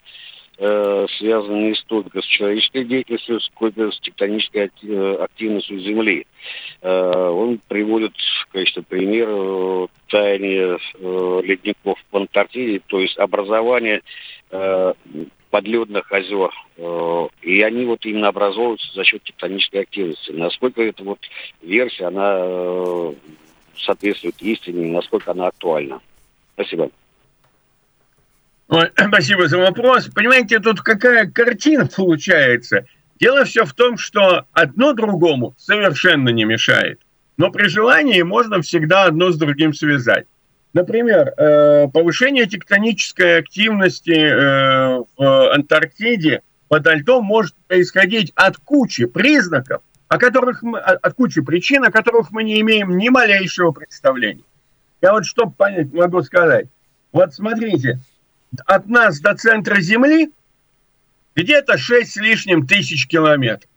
связано 0.57 1.69
не 1.69 1.75
столько 1.75 2.23
с 2.23 2.27
человеческой 2.27 2.85
деятельностью, 2.85 3.41
сколько 3.41 3.91
с 3.91 3.99
тектонической 4.01 4.71
активностью 5.21 5.81
Земли. 5.81 6.27
Он 6.83 7.61
приводит 7.67 8.13
в 8.17 8.53
качестве 8.53 8.83
примера 8.83 9.89
таяние 10.09 10.79
ледников 11.43 11.99
в 12.13 12.17
Антарктиде, 12.17 12.83
то 12.87 13.01
есть 13.01 13.19
образование 13.19 14.03
подледных 15.55 16.11
озер. 16.11 16.51
Э, 16.79 17.29
и 17.43 17.63
они 17.63 17.85
вот 17.85 18.05
именно 18.05 18.27
образовываются 18.27 18.93
за 18.93 19.05
счет 19.05 19.23
тектонической 19.23 19.83
активности. 19.83 20.33
Насколько 20.33 20.83
эта 20.83 21.05
вот 21.05 21.21
версия, 21.63 22.07
она 22.07 22.39
э, 22.39 23.13
соответствует 23.79 24.35
истине, 24.43 24.91
насколько 24.91 25.31
она 25.31 25.47
актуальна. 25.47 26.01
Спасибо. 26.55 26.91
Спасибо 29.09 29.49
за 29.49 29.59
вопрос. 29.59 30.09
Понимаете, 30.15 30.59
тут 30.59 30.81
какая 30.81 31.31
картина 31.31 31.87
получается? 31.87 32.87
Дело 33.21 33.45
все 33.45 33.65
в 33.65 33.73
том, 33.73 33.97
что 33.97 34.47
одно 34.53 34.93
другому 34.93 35.55
совершенно 35.57 36.31
не 36.31 36.45
мешает. 36.45 37.01
Но 37.37 37.51
при 37.51 37.69
желании 37.69 38.23
можно 38.23 38.61
всегда 38.63 39.05
одно 39.05 39.31
с 39.31 39.37
другим 39.37 39.73
связать. 39.73 40.27
Например, 40.73 41.33
э, 41.37 41.89
повышение 41.89 42.47
тектонической 42.47 43.39
активности 43.39 44.11
э, 44.11 45.05
в 45.17 45.55
Антарктиде 45.55 46.43
под 46.69 46.87
льдом 46.87 47.25
может 47.25 47.55
происходить 47.69 48.33
от 48.35 48.57
кучи 48.57 49.07
признаков, 49.07 49.83
о 50.09 50.19
которых 50.19 50.63
мы, 50.63 50.81
от 50.81 51.15
кучи 51.15 51.43
причин, 51.43 51.85
о 51.85 51.93
которых 51.93 52.33
мы 52.33 52.43
не 52.43 52.61
имеем 52.61 52.97
ни 52.97 53.09
малейшего 53.09 53.71
представления. 53.71 54.43
Я 55.01 55.13
вот 55.13 55.27
чтобы 55.27 55.53
понять, 55.53 55.93
могу 55.93 56.23
сказать. 56.23 56.67
Вот 57.13 57.33
смотрите, 57.33 58.01
от 58.67 58.87
нас 58.87 59.21
до 59.21 59.35
центра 59.35 59.81
Земли 59.81 60.33
где-то 61.35 61.79
6 61.79 62.13
с 62.13 62.17
лишним 62.17 62.67
тысяч 62.67 63.07
километров. 63.07 63.71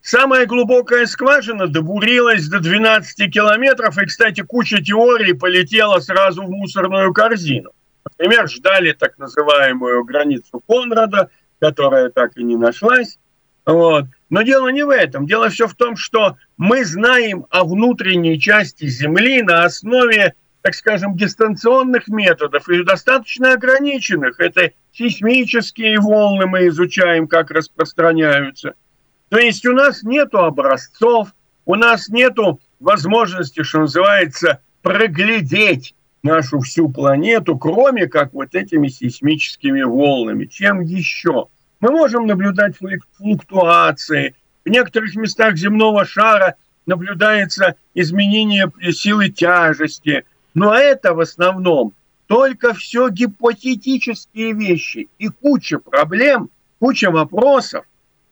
Самая 0.00 0.46
глубокая 0.46 1.06
скважина 1.06 1.66
добурилась 1.66 2.46
до 2.46 2.60
12 2.60 3.32
километров, 3.32 3.98
и, 3.98 4.06
кстати, 4.06 4.42
куча 4.42 4.80
теорий 4.80 5.32
полетела 5.32 5.98
сразу 5.98 6.44
в 6.44 6.50
мусорную 6.50 7.12
корзину. 7.12 7.70
Например, 8.04 8.48
ждали 8.48 8.92
так 8.92 9.18
называемую 9.18 10.04
границу 10.04 10.62
Конрада, 10.68 11.30
которая 11.58 12.10
так 12.10 12.36
и 12.36 12.44
не 12.44 12.56
нашлась. 12.56 13.18
Вот. 13.64 14.04
Но 14.30 14.42
дело 14.42 14.68
не 14.68 14.84
в 14.84 14.90
этом. 14.90 15.26
Дело 15.26 15.48
все 15.48 15.66
в 15.66 15.74
том, 15.74 15.96
что 15.96 16.36
мы 16.56 16.84
знаем 16.84 17.46
о 17.50 17.64
внутренней 17.64 18.40
части 18.40 18.86
Земли 18.86 19.42
на 19.42 19.64
основе, 19.64 20.34
так 20.66 20.74
скажем, 20.74 21.16
дистанционных 21.16 22.08
методов 22.08 22.68
и 22.68 22.82
достаточно 22.82 23.52
ограниченных. 23.52 24.40
Это 24.40 24.72
сейсмические 24.92 26.00
волны 26.00 26.46
мы 26.46 26.66
изучаем, 26.68 27.28
как 27.28 27.50
распространяются– 27.50 28.74
то 29.28 29.38
есть 29.38 29.66
у 29.66 29.72
нас 29.72 30.02
нету 30.02 30.38
образцов, 30.38 31.34
у 31.64 31.74
нас 31.74 32.08
нету 32.08 32.60
возможности, 32.78 33.62
что 33.62 33.80
называется, 33.80 34.60
проглядеть 34.82 35.94
нашу 36.22 36.60
всю 36.60 36.88
планету, 36.88 37.58
кроме 37.58 38.06
как 38.06 38.32
вот 38.32 38.54
этими 38.54 38.88
сейсмическими 38.88 39.82
волнами. 39.82 40.46
Чем 40.46 40.80
еще? 40.80 41.48
Мы 41.80 41.90
можем 41.90 42.26
наблюдать 42.26 42.76
флуктуации. 43.16 44.34
В 44.64 44.68
некоторых 44.68 45.14
местах 45.16 45.56
земного 45.56 46.04
шара 46.04 46.54
наблюдается 46.86 47.74
изменение 47.94 48.70
силы 48.92 49.28
тяжести. 49.28 50.24
Но 50.56 50.74
это 50.74 51.14
в 51.14 51.20
основном 51.20 51.92
только 52.26 52.74
все 52.74 53.08
гипотетические 53.08 54.52
вещи 54.52 55.08
и 55.18 55.28
куча 55.28 55.78
проблем, 55.78 56.50
куча 56.80 57.12
вопросов, 57.12 57.84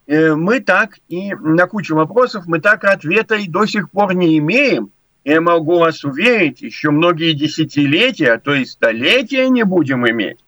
Э, 0.06 0.34
мы 0.34 0.60
так 0.60 0.98
и 1.08 1.34
на 1.34 1.66
кучу 1.66 1.94
вопросов 1.94 2.44
мы 2.46 2.60
так 2.60 2.84
ответа 2.84 3.36
и 3.36 3.48
до 3.48 3.66
сих 3.66 3.90
пор 3.90 4.14
не 4.14 4.38
имеем. 4.38 4.90
Я 5.24 5.40
могу 5.40 5.78
вас 5.78 6.04
уверить, 6.04 6.60
еще 6.60 6.90
многие 6.90 7.32
десятилетия, 7.32 8.32
а 8.32 8.38
то 8.38 8.54
и 8.54 8.66
столетия 8.66 9.48
не 9.48 9.64
будем 9.64 10.06
иметь. 10.06 10.38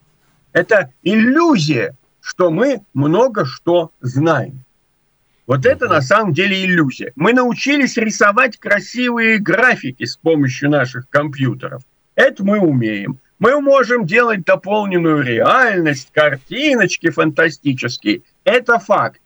Это 0.53 0.93
иллюзия, 1.03 1.97
что 2.21 2.51
мы 2.51 2.83
много 2.93 3.47
что 3.47 3.91
знаем. 4.03 4.65
Вот 5.47 5.65
это 5.65 5.87
на 5.89 6.01
самом 6.01 6.33
деле 6.33 6.65
иллюзия. 6.65 7.13
Мы 7.15 7.33
научились 7.33 7.97
рисовать 7.97 8.57
красивые 8.57 9.39
графики 9.39 10.05
с 10.05 10.17
помощью 10.17 10.71
наших 10.71 11.09
компьютеров. 11.09 11.83
Это 12.17 12.45
мы 12.45 12.59
умеем. 12.59 13.21
Мы 13.39 13.61
можем 13.61 14.07
делать 14.07 14.45
дополненную 14.45 15.23
реальность, 15.23 16.09
картиночки 16.13 17.11
фантастические. 17.11 18.23
Это 18.45 18.79
факт. 18.79 19.21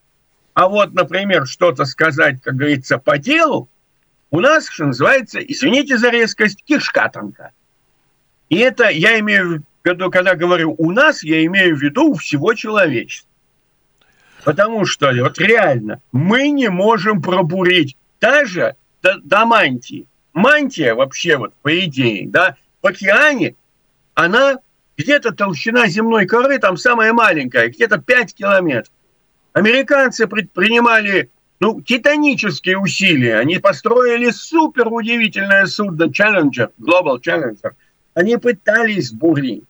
А 0.52 0.68
вот, 0.68 0.92
например, 0.92 1.46
что-то 1.46 1.84
сказать, 1.84 2.42
как 2.42 2.56
говорится, 2.56 2.98
по 2.98 3.16
делу, 3.16 3.68
у 4.30 4.40
нас, 4.40 4.68
что 4.68 4.86
называется, 4.86 5.38
извините 5.40 5.96
за 5.96 6.10
резкость, 6.10 6.64
кишка 6.64 7.08
тонка. 7.08 7.52
И 8.48 8.58
это 8.58 8.90
я 8.90 9.18
имею 9.20 9.62
в 9.84 9.88
виду, 9.88 10.10
когда 10.10 10.34
говорю 10.34 10.74
«у 10.76 10.90
нас», 10.90 11.22
я 11.22 11.44
имею 11.46 11.76
в 11.76 11.80
виду 11.80 12.14
всего 12.14 12.52
человечества. 12.54 13.29
Потому 14.44 14.84
что 14.84 15.12
вот 15.12 15.38
реально 15.38 16.00
мы 16.12 16.50
не 16.50 16.68
можем 16.68 17.20
пробурить 17.22 17.96
даже 18.20 18.76
до, 19.02 19.18
до 19.22 19.44
мантии. 19.44 20.06
Мантия 20.32 20.94
вообще 20.94 21.36
вот 21.36 21.54
по 21.62 21.78
идее, 21.84 22.28
да, 22.28 22.56
в 22.82 22.86
океане, 22.86 23.56
она 24.14 24.58
где-то 24.96 25.32
толщина 25.32 25.88
земной 25.88 26.26
коры, 26.26 26.58
там 26.58 26.76
самая 26.76 27.12
маленькая, 27.12 27.68
где-то 27.68 27.98
5 27.98 28.34
километров. 28.34 28.92
Американцы 29.52 30.26
предпринимали 30.26 31.30
ну, 31.58 31.80
титанические 31.82 32.78
усилия. 32.78 33.38
Они 33.38 33.58
построили 33.58 34.30
супер 34.30 34.88
удивительное 34.88 35.66
судно 35.66 36.04
Challenger, 36.04 36.70
Global 36.78 37.20
Challenger. 37.20 37.72
Они 38.14 38.36
пытались 38.36 39.12
бурить, 39.12 39.64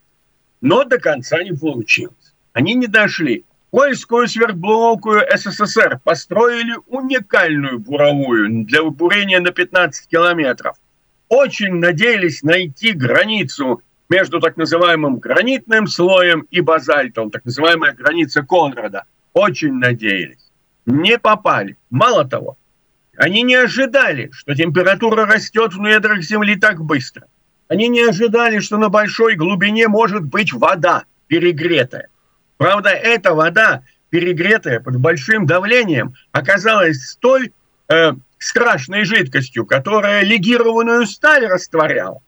но 0.61 0.85
до 0.85 0.99
конца 0.99 1.43
не 1.43 1.53
получилось. 1.53 2.35
Они 2.53 2.75
не 2.75 2.87
дошли. 2.87 3.45
Польскую 3.71 4.27
сверхблоковую 4.27 5.25
СССР 5.33 6.01
построили 6.03 6.75
уникальную 6.89 7.79
буровую 7.79 8.65
для 8.65 8.83
бурения 8.83 9.41
на 9.41 9.53
15 9.53 10.09
километров. 10.09 10.77
Очень 11.29 11.75
надеялись 11.75 12.43
найти 12.43 12.93
границу 12.93 13.83
между 14.09 14.41
так 14.41 14.57
называемым 14.57 15.19
гранитным 15.19 15.87
слоем 15.87 16.47
и 16.51 16.61
базальтом, 16.61 17.31
так 17.31 17.45
называемая 17.45 17.93
граница 17.93 18.43
Конрада. 18.43 19.05
Очень 19.35 19.75
надеялись. 19.75 20.51
Не 20.87 21.17
попали. 21.17 21.77
Мало 21.91 22.25
того, 22.25 22.59
они 23.17 23.43
не 23.43 23.55
ожидали, 23.55 24.31
что 24.33 24.57
температура 24.57 25.27
растет 25.27 25.75
в 25.75 25.79
недрах 25.79 26.23
Земли 26.23 26.57
так 26.57 26.83
быстро. 26.83 27.29
Они 27.69 27.87
не 27.87 28.01
ожидали, 28.01 28.59
что 28.59 28.79
на 28.79 28.89
большой 28.89 29.37
глубине 29.37 29.87
может 29.87 30.25
быть 30.25 30.53
вода 30.53 31.05
перегретая. 31.29 32.09
Правда, 32.61 32.91
эта 32.91 33.33
вода, 33.33 33.85
перегретая 34.11 34.81
под 34.81 34.97
большим 34.97 35.47
давлением, 35.47 36.13
оказалась 36.31 37.03
столь 37.07 37.53
э, 37.89 38.13
страшной 38.37 39.05
жидкостью, 39.05 39.65
которая 39.65 40.23
легированную 40.25 41.07
сталь 41.07 41.47
растворяла. 41.47 42.21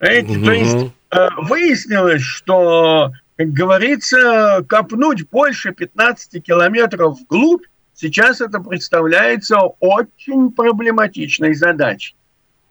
Эти, 0.00 0.44
То 0.44 0.50
есть 0.50 0.92
э, 1.12 1.28
выяснилось, 1.36 2.22
что, 2.22 3.12
как 3.36 3.52
говорится, 3.52 4.64
копнуть 4.68 5.30
больше 5.30 5.70
15 5.70 6.42
километров 6.42 7.20
вглубь 7.20 7.62
сейчас 7.94 8.40
это 8.40 8.58
представляется 8.58 9.58
очень 9.78 10.50
проблематичной 10.50 11.54
задачей. 11.54 12.16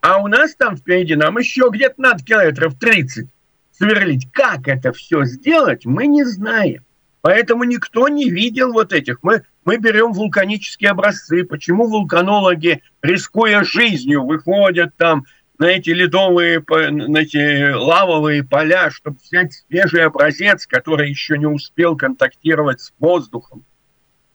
А 0.02 0.18
у 0.18 0.28
нас 0.28 0.54
там 0.56 0.76
впереди 0.76 1.16
нам 1.16 1.38
еще 1.38 1.70
где-то 1.72 1.96
надо 2.02 2.26
километров 2.26 2.78
30 2.78 3.30
сверлить. 3.77 4.32
Как 4.32 4.67
это 4.67 4.94
все 4.94 5.25
сделать, 5.25 5.86
мы 5.86 6.08
не 6.08 6.24
знаем. 6.24 6.84
Поэтому 7.22 7.63
никто 7.63 8.08
не 8.08 8.29
видел 8.29 8.72
вот 8.72 8.94
этих. 8.94 9.17
Мы, 9.24 9.44
мы 9.65 9.77
берем 9.77 10.13
вулканические 10.13 10.91
образцы. 10.91 11.44
Почему 11.44 11.88
вулканологи, 11.88 12.84
рискуя 13.01 13.63
жизнью, 13.63 14.24
выходят 14.25 14.96
там 14.96 15.25
на 15.58 15.65
эти 15.65 15.89
ледовые, 15.89 16.63
на 16.67 17.17
эти 17.17 17.72
лавовые 17.72 18.44
поля, 18.44 18.91
чтобы 18.91 19.17
взять 19.24 19.53
свежий 19.53 20.05
образец, 20.05 20.67
который 20.67 21.10
еще 21.10 21.38
не 21.38 21.48
успел 21.48 21.96
контактировать 21.96 22.82
с 22.82 22.94
воздухом. 23.00 23.65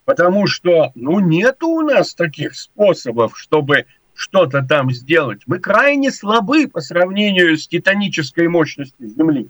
Потому 0.04 0.48
что, 0.48 0.90
ну, 0.96 1.20
нет 1.20 1.62
у 1.62 1.82
нас 1.82 2.14
таких 2.14 2.56
способов, 2.56 3.38
чтобы 3.38 3.86
что-то 4.20 4.62
там 4.62 4.90
сделать. 4.92 5.40
Мы 5.46 5.58
крайне 5.58 6.12
слабы 6.12 6.68
по 6.68 6.82
сравнению 6.82 7.56
с 7.56 7.66
титанической 7.66 8.48
мощностью 8.48 9.08
Земли. 9.08 9.48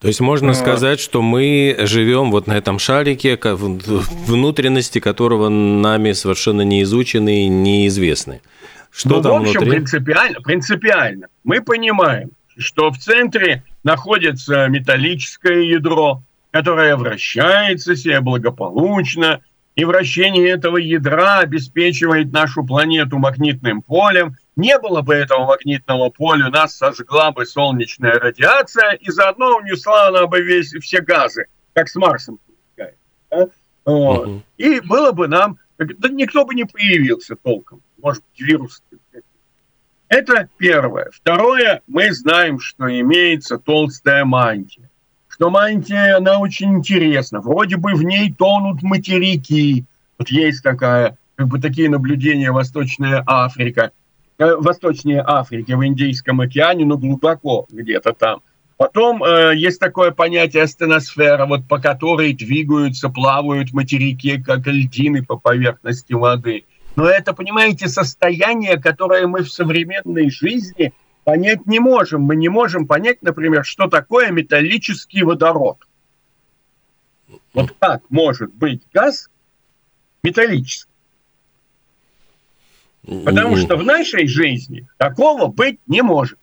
То 0.00 0.08
есть 0.08 0.20
можно 0.20 0.50
а... 0.50 0.54
сказать, 0.54 0.98
что 0.98 1.22
мы 1.22 1.76
живем 1.78 2.32
вот 2.32 2.48
на 2.48 2.54
этом 2.54 2.80
шарике, 2.80 3.38
внутренности 3.40 4.98
которого 4.98 5.48
нами 5.48 6.10
совершенно 6.10 6.62
не 6.62 6.82
изучены 6.82 7.44
и 7.44 7.48
неизвестны. 7.48 8.40
Что 8.90 9.16
ну, 9.16 9.22
там 9.22 9.32
в 9.32 9.42
общем, 9.42 9.60
внутри? 9.60 9.70
принципиально, 9.70 10.40
принципиально. 10.40 11.26
Мы 11.44 11.62
понимаем, 11.62 12.30
что 12.58 12.90
в 12.90 12.98
центре 12.98 13.62
находится 13.84 14.66
металлическое 14.66 15.60
ядро, 15.60 16.20
которое 16.50 16.96
вращается 16.96 17.94
себе 17.94 18.20
благополучно, 18.20 19.40
и 19.74 19.84
вращение 19.84 20.50
этого 20.50 20.76
ядра 20.76 21.38
обеспечивает 21.38 22.32
нашу 22.32 22.64
планету 22.64 23.18
магнитным 23.18 23.82
полем. 23.82 24.36
Не 24.54 24.78
было 24.78 25.00
бы 25.00 25.14
этого 25.14 25.46
магнитного 25.46 26.10
поля, 26.10 26.50
нас 26.50 26.76
сожгла 26.76 27.32
бы 27.32 27.46
солнечная 27.46 28.18
радиация, 28.18 28.92
и 28.92 29.10
заодно 29.10 29.56
унесла 29.56 30.08
она 30.08 30.26
бы 30.26 30.42
весь, 30.42 30.72
все 30.74 31.00
газы, 31.00 31.46
как 31.72 31.88
с 31.88 31.94
Марсом. 31.96 32.38
Да? 32.76 33.48
Вот. 33.86 34.28
Угу. 34.28 34.42
И 34.58 34.80
было 34.80 35.12
бы 35.12 35.26
нам... 35.28 35.58
Да 35.78 36.08
никто 36.10 36.44
бы 36.44 36.54
не 36.54 36.64
появился 36.64 37.34
толком. 37.34 37.82
Может 38.00 38.22
быть, 38.22 38.46
вирус. 38.46 38.82
Это 40.08 40.48
первое. 40.58 41.10
Второе, 41.12 41.80
мы 41.86 42.12
знаем, 42.12 42.60
что 42.60 42.86
имеется 42.88 43.56
толстая 43.56 44.26
мантия 44.26 44.91
что 45.32 45.50
мантия, 45.50 46.18
она 46.18 46.38
очень 46.38 46.74
интересна. 46.74 47.40
Вроде 47.40 47.76
бы 47.76 47.94
в 47.94 48.04
ней 48.04 48.32
тонут 48.32 48.82
материки. 48.82 49.84
Вот 50.18 50.28
есть 50.28 50.62
такая, 50.62 51.16
как 51.36 51.48
бы 51.48 51.58
такие 51.58 51.88
наблюдения 51.88 52.52
Восточная 52.52 53.22
Африка. 53.26 53.92
Э, 54.38 54.56
Восточнее 54.56 55.24
Африки, 55.26 55.72
в 55.72 55.84
Индийском 55.84 56.40
океане, 56.40 56.84
но 56.84 56.98
глубоко 56.98 57.66
где-то 57.70 58.12
там. 58.12 58.42
Потом 58.76 59.22
э, 59.24 59.52
есть 59.56 59.80
такое 59.80 60.10
понятие 60.10 60.64
астеносфера, 60.64 61.46
вот 61.46 61.66
по 61.66 61.78
которой 61.78 62.34
двигаются, 62.34 63.08
плавают 63.08 63.72
материки, 63.72 64.40
как 64.40 64.66
льдины 64.66 65.24
по 65.24 65.36
поверхности 65.36 66.12
воды. 66.12 66.64
Но 66.94 67.08
это, 67.08 67.32
понимаете, 67.32 67.88
состояние, 67.88 68.78
которое 68.78 69.26
мы 69.26 69.44
в 69.44 69.50
современной 69.50 70.30
жизни 70.30 70.92
понять 71.24 71.66
не 71.66 71.78
можем. 71.78 72.22
Мы 72.22 72.36
не 72.36 72.48
можем 72.48 72.86
понять, 72.86 73.22
например, 73.22 73.64
что 73.64 73.88
такое 73.88 74.30
металлический 74.30 75.22
водород. 75.22 75.78
Вот 77.54 77.74
как 77.78 78.02
может 78.10 78.52
быть 78.54 78.82
газ 78.92 79.30
металлический? 80.22 80.90
Потому 83.02 83.56
что 83.56 83.76
в 83.76 83.84
нашей 83.84 84.28
жизни 84.28 84.86
такого 84.96 85.48
быть 85.48 85.80
не 85.86 86.02
может. 86.02 86.38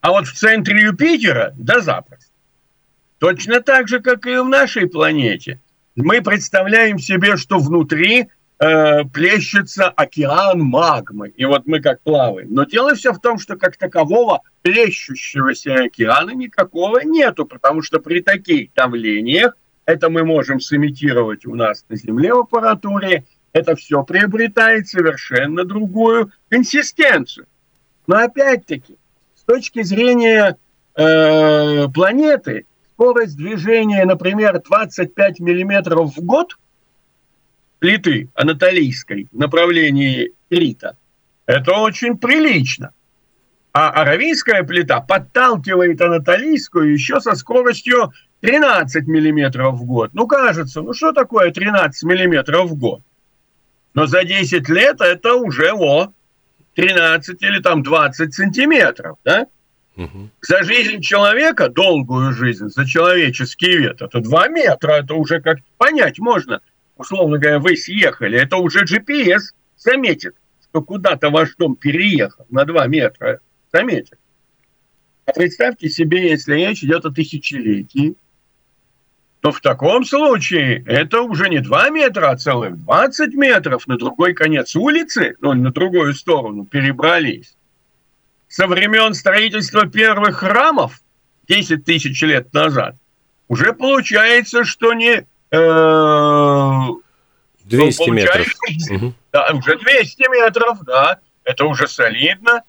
А 0.00 0.10
вот 0.10 0.26
в 0.26 0.32
центре 0.34 0.82
Юпитера, 0.82 1.52
да 1.56 1.80
запросто. 1.80 2.30
Точно 3.18 3.60
так 3.60 3.88
же, 3.88 4.00
как 4.00 4.26
и 4.26 4.36
в 4.36 4.48
нашей 4.48 4.88
планете. 4.88 5.60
Мы 5.96 6.22
представляем 6.22 6.98
себе, 6.98 7.36
что 7.36 7.58
внутри 7.58 8.28
э, 8.58 9.04
плещется 9.04 9.88
океан 9.88 10.60
магмы. 10.60 11.28
И 11.28 11.44
вот 11.44 11.66
мы 11.66 11.80
как 11.80 12.00
плаваем. 12.00 12.48
Но 12.50 12.64
дело 12.64 12.94
все 12.94 13.12
в 13.12 13.20
том, 13.20 13.38
что 13.38 13.56
как 13.56 13.76
такового 13.76 14.42
плещущегося 14.62 15.74
океана 15.84 16.30
никакого 16.30 17.00
нету, 17.00 17.46
потому 17.46 17.82
что 17.82 17.98
при 17.98 18.20
таких 18.20 18.72
давлениях, 18.74 19.56
это 19.84 20.10
мы 20.10 20.24
можем 20.24 20.60
сымитировать 20.60 21.46
у 21.46 21.54
нас 21.54 21.84
на 21.88 21.96
Земле 21.96 22.34
в 22.34 22.40
аппаратуре, 22.40 23.24
это 23.52 23.76
все 23.76 24.02
приобретает 24.02 24.88
совершенно 24.88 25.64
другую 25.64 26.32
консистенцию. 26.48 27.46
Но 28.06 28.16
опять-таки, 28.16 28.96
с 29.34 29.42
точки 29.42 29.82
зрения 29.82 30.56
э, 30.94 31.88
планеты, 31.88 32.66
скорость 32.92 33.36
движения, 33.36 34.04
например, 34.04 34.60
25 34.62 35.40
миллиметров 35.40 36.16
в 36.16 36.20
год– 36.24 36.56
плиты 37.78 38.28
анатолийской 38.34 39.28
в 39.30 39.38
направлении 39.38 40.32
Крита, 40.50 40.96
это 41.46 41.72
очень 41.72 42.18
прилично. 42.18 42.92
А 43.72 43.90
аравийская 43.90 44.62
плита 44.62 45.00
подталкивает 45.00 46.00
анатолийскую 46.00 46.92
еще 46.92 47.20
со 47.20 47.34
скоростью 47.34 48.12
13 48.40 49.06
миллиметров 49.06 49.74
в 49.74 49.84
год. 49.84 50.10
Ну, 50.14 50.26
кажется, 50.26 50.80
ну 50.80 50.94
что 50.94 51.12
такое 51.12 51.50
13 51.50 52.02
миллиметров 52.04 52.70
в 52.70 52.76
год? 52.76 53.02
Но 53.92 54.06
за 54.06 54.24
10 54.24 54.68
лет 54.70 55.00
это 55.00 55.34
уже, 55.34 55.72
о, 55.72 56.12
13 56.74 57.42
или 57.42 57.60
там 57.60 57.82
20 57.82 58.34
сантиметров, 58.34 59.18
да? 59.24 59.46
Угу. 59.96 60.30
За 60.42 60.62
жизнь 60.62 61.00
человека, 61.00 61.68
долгую 61.68 62.32
жизнь, 62.32 62.68
за 62.68 62.86
человеческий 62.86 63.76
век, 63.76 64.00
это 64.00 64.20
2 64.20 64.48
метра, 64.48 64.92
это 64.92 65.14
уже 65.14 65.40
как 65.40 65.58
понять 65.76 66.18
можно– 66.18 66.60
условно 66.96 67.38
говоря, 67.38 67.58
вы 67.58 67.76
съехали, 67.76 68.38
это 68.38 68.56
уже 68.56 68.84
GPS 68.84 69.52
заметит, 69.76 70.34
что 70.62 70.82
куда-то 70.82 71.30
ваш 71.30 71.54
дом 71.56 71.76
переехал 71.76 72.46
на 72.50 72.64
2 72.64 72.86
метра, 72.86 73.40
заметит. 73.72 74.18
А 75.26 75.32
представьте 75.32 75.88
себе, 75.88 76.30
если 76.30 76.54
речь 76.54 76.84
идет 76.84 77.04
о 77.04 77.10
тысячелетии, 77.10 78.16
то 79.40 79.52
в 79.52 79.60
таком 79.60 80.04
случае 80.04 80.82
это 80.86 81.22
уже 81.22 81.48
не 81.48 81.60
2 81.60 81.90
метра, 81.90 82.30
а 82.30 82.36
целых 82.36 82.78
20 82.84 83.34
метров 83.34 83.86
на 83.86 83.96
другой 83.98 84.34
конец 84.34 84.74
улицы, 84.74 85.36
ну, 85.40 85.52
на 85.52 85.72
другую 85.72 86.14
сторону 86.14 86.64
перебрались. 86.64 87.56
Со 88.48 88.66
времен 88.66 89.14
строительства 89.14 89.86
первых 89.86 90.38
храмов 90.38 91.00
10 91.48 91.84
тысяч 91.84 92.22
лет 92.22 92.52
назад 92.54 92.96
уже 93.48 93.72
получается, 93.72 94.64
что 94.64 94.94
не 94.94 95.26
200 95.50 98.10
метров. 98.10 98.46
Да, 99.32 99.50
уже 99.52 99.76
200 99.76 100.30
метров, 100.30 100.82
да. 100.84 101.18
Это 101.44 101.64
уже 101.66 101.88
солидно. 101.88 102.62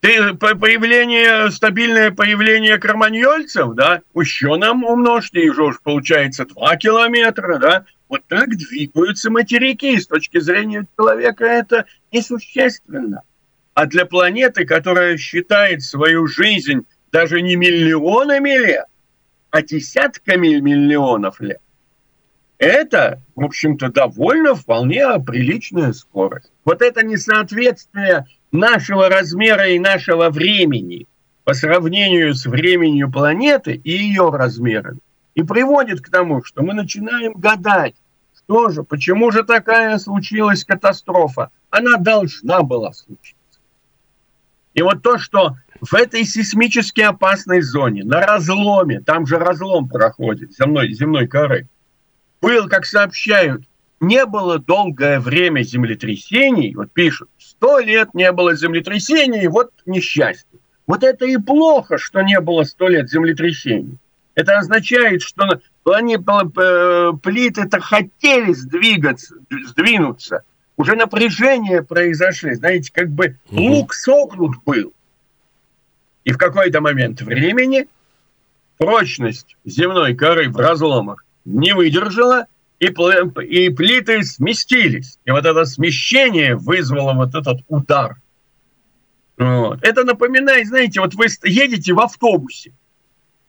Ты, 0.00 0.34
появление, 0.34 1.50
стабильное 1.50 2.10
появление 2.10 2.76
кроманьольцев, 2.76 3.74
да, 3.74 4.02
еще 4.14 4.56
нам 4.56 4.84
умножьте, 4.84 5.40
и 5.40 5.48
уже 5.48 5.62
уж 5.62 5.80
получается 5.80 6.44
2 6.44 6.76
километра, 6.76 7.58
да. 7.58 7.86
Вот 8.10 8.20
так 8.28 8.50
двигаются 8.50 9.30
материки. 9.30 9.98
С 9.98 10.06
точки 10.06 10.38
зрения 10.40 10.86
человека 10.98 11.46
это 11.46 11.86
несущественно. 12.12 13.22
А 13.72 13.86
для 13.86 14.04
планеты, 14.04 14.66
которая 14.66 15.16
считает 15.16 15.82
свою 15.82 16.26
жизнь 16.26 16.84
даже 17.10 17.40
не 17.40 17.56
миллионами 17.56 18.50
лет, 18.50 18.84
а 19.50 19.62
десятками 19.62 20.60
миллионов 20.60 21.40
лет, 21.40 21.62
это, 22.64 23.20
в 23.34 23.44
общем-то, 23.44 23.90
довольно 23.90 24.54
вполне 24.54 25.18
приличная 25.18 25.92
скорость. 25.92 26.50
Вот 26.64 26.82
это 26.82 27.04
несоответствие 27.04 28.26
нашего 28.52 29.08
размера 29.08 29.68
и 29.68 29.78
нашего 29.78 30.30
времени 30.30 31.06
по 31.44 31.54
сравнению 31.54 32.34
с 32.34 32.46
временем 32.46 33.12
планеты 33.12 33.74
и 33.74 33.90
ее 33.90 34.30
размерами 34.30 35.00
и 35.34 35.42
приводит 35.42 36.00
к 36.00 36.10
тому, 36.10 36.42
что 36.44 36.62
мы 36.62 36.74
начинаем 36.74 37.32
гадать, 37.34 37.94
что 38.36 38.70
же, 38.70 38.82
почему 38.82 39.30
же 39.30 39.42
такая 39.42 39.98
случилась 39.98 40.64
катастрофа? 40.64 41.50
Она 41.70 41.96
должна 41.96 42.62
была 42.62 42.92
случиться. 42.92 43.34
И 44.74 44.82
вот 44.82 45.02
то, 45.02 45.18
что 45.18 45.56
в 45.80 45.94
этой 45.94 46.24
сейсмически 46.24 47.00
опасной 47.00 47.62
зоне, 47.62 48.04
на 48.04 48.20
разломе, 48.20 49.00
там 49.00 49.26
же 49.26 49.38
разлом 49.38 49.88
проходит 49.88 50.52
земной, 50.52 50.92
земной 50.92 51.26
коры, 51.26 51.68
был, 52.44 52.68
как 52.68 52.84
сообщают, 52.84 53.62
не 54.00 54.26
было 54.26 54.58
долгое 54.58 55.18
время 55.18 55.62
землетрясений, 55.62 56.74
вот 56.74 56.92
пишут, 56.92 57.30
сто 57.38 57.78
лет 57.78 58.12
не 58.12 58.30
было 58.32 58.54
землетрясений, 58.54 59.46
вот 59.48 59.70
несчастье. 59.86 60.60
Вот 60.86 61.02
это 61.02 61.24
и 61.24 61.38
плохо, 61.38 61.96
что 61.96 62.20
не 62.20 62.38
было 62.40 62.64
сто 62.64 62.88
лет 62.88 63.08
землетрясений. 63.08 63.96
Это 64.34 64.58
означает, 64.58 65.22
что 65.22 65.58
они 65.86 66.18
плиты-то 66.18 67.80
хотели 67.80 68.52
сдвигаться, 68.52 69.36
сдвинуться. 69.68 70.42
Уже 70.76 70.96
напряжение 70.96 71.82
произошли. 71.82 72.54
Знаете, 72.54 72.90
как 72.92 73.08
бы 73.08 73.38
лук 73.50 73.94
согнут 73.94 74.62
был. 74.66 74.92
И 76.24 76.32
в 76.32 76.36
какой-то 76.36 76.82
момент 76.82 77.22
времени 77.22 77.88
прочность 78.76 79.56
земной 79.64 80.14
коры 80.14 80.50
в 80.50 80.56
разломах 80.58 81.23
не 81.44 81.74
выдержала, 81.74 82.46
и, 82.78 82.86
и 82.86 83.70
плиты 83.70 84.22
сместились. 84.22 85.18
И 85.24 85.30
вот 85.30 85.44
это 85.46 85.64
смещение 85.64 86.56
вызвало 86.56 87.14
вот 87.14 87.34
этот 87.34 87.60
удар. 87.68 88.16
Вот. 89.36 89.82
Это 89.82 90.04
напоминает, 90.04 90.68
знаете, 90.68 91.00
вот 91.00 91.14
вы 91.14 91.26
едете 91.44 91.92
в 91.92 92.00
автобусе, 92.00 92.72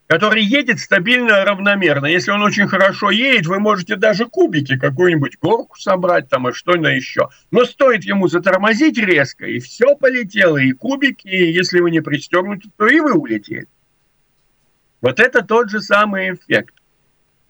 который 0.07 0.43
едет 0.43 0.79
стабильно, 0.79 1.45
равномерно. 1.45 2.07
Если 2.07 2.31
он 2.31 2.41
очень 2.41 2.67
хорошо 2.67 3.11
едет, 3.11 3.45
вы 3.45 3.59
можете 3.59 3.95
даже 3.95 4.25
кубики, 4.25 4.77
какую-нибудь 4.77 5.37
горку 5.39 5.79
собрать 5.79 6.27
там 6.29 6.49
и 6.49 6.53
что-то 6.53 6.89
еще. 6.89 7.29
Но 7.51 7.65
стоит 7.65 8.03
ему 8.03 8.27
затормозить 8.27 8.97
резко, 8.97 9.45
и 9.45 9.59
все 9.59 9.95
полетело, 9.95 10.57
и 10.57 10.71
кубики, 10.71 11.27
и 11.27 11.51
если 11.51 11.79
вы 11.79 11.91
не 11.91 12.01
пристегнуты, 12.01 12.69
то 12.77 12.87
и 12.87 12.99
вы 12.99 13.13
улетели. 13.13 13.67
Вот 15.01 15.19
это 15.19 15.43
тот 15.43 15.69
же 15.69 15.81
самый 15.81 16.33
эффект. 16.33 16.73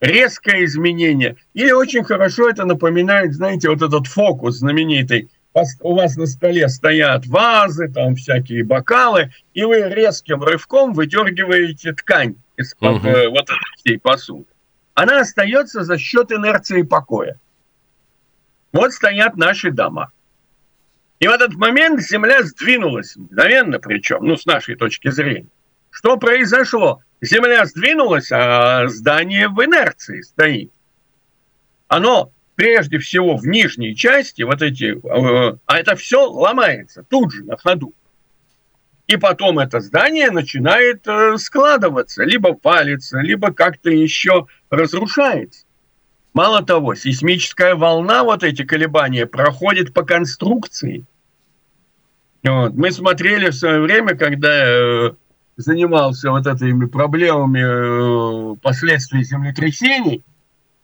Резкое 0.02 0.66
изменение. 0.66 1.38
Или 1.54 1.72
очень 1.72 2.04
хорошо 2.04 2.50
это 2.50 2.66
напоминает, 2.66 3.34
знаете, 3.34 3.70
вот 3.70 3.82
этот 3.82 4.08
фокус 4.08 4.58
знаменитый 4.58 5.30
у 5.82 5.96
вас 5.96 6.18
на 6.18 6.26
столе 6.26 6.68
стоят 6.68 7.26
вазы, 7.28 7.88
там 7.88 8.16
всякие 8.16 8.64
бокалы, 8.64 9.32
и 9.54 9.64
вы 9.64 9.90
резким 9.90 10.44
рывком 10.44 10.94
выдергиваете 10.94 11.94
ткань 11.94 12.36
из-под 12.58 12.98
угу. 12.98 13.08
вот 13.08 13.44
этой 13.44 13.76
всей 13.78 14.00
посуды. 14.00 14.46
Она 14.94 15.22
остается 15.22 15.84
за 15.84 15.98
счет 15.98 16.32
инерции 16.32 16.82
покоя. 16.82 17.40
Вот 18.74 18.94
стоят 18.94 19.38
наши 19.38 19.72
дома. 19.72 20.12
И 21.20 21.28
в 21.28 21.32
этот 21.32 21.54
момент 21.54 22.02
земля 22.02 22.44
сдвинулась, 22.44 23.16
мгновенно 23.16 23.80
причем, 23.80 24.20
ну, 24.22 24.36
с 24.36 24.46
нашей 24.46 24.76
точки 24.76 25.10
зрения. 25.10 25.48
Что 25.96 26.18
произошло? 26.18 27.02
Земля 27.22 27.66
сдвинулась, 27.66 28.30
а 28.30 28.86
здание 28.90 29.48
в 29.48 29.64
инерции 29.64 30.20
стоит. 30.24 30.70
Оно 31.88 32.34
прежде 32.56 32.98
всего 33.00 33.38
в 33.38 33.48
нижней 33.48 33.96
части, 33.96 34.42
вот 34.42 34.62
эти, 34.62 34.94
э, 34.94 35.58
а 35.66 35.78
это 35.78 35.96
все 35.96 36.30
ломается 36.30 37.06
тут 37.10 37.32
же, 37.32 37.46
на 37.46 37.56
ходу. 37.56 37.94
И 39.08 39.16
потом 39.16 39.58
это 39.58 39.80
здание 39.80 40.32
начинает 40.32 41.08
э, 41.08 41.38
складываться, 41.38 42.26
либо 42.26 42.56
палится, 42.56 43.20
либо 43.20 43.54
как-то 43.54 43.90
еще 43.90 44.48
разрушается. 44.70 45.64
Мало 46.34 46.62
того, 46.62 46.96
сейсмическая 46.96 47.76
волна, 47.76 48.26
вот 48.26 48.44
эти 48.44 48.66
колебания, 48.66 49.26
проходит 49.26 49.94
по 49.94 50.04
конструкции. 50.04 51.06
Вот. 52.44 52.74
Мы 52.74 52.92
смотрели 52.92 53.50
в 53.50 53.56
свое 53.56 53.80
время, 53.80 54.18
когда 54.18 54.50
э, 54.52 55.12
занимался 55.58 56.32
вот 56.32 56.48
этими 56.48 56.86
проблемами 56.86 58.54
э, 58.54 58.56
последствий 58.62 59.24
землетрясений, 59.24 60.24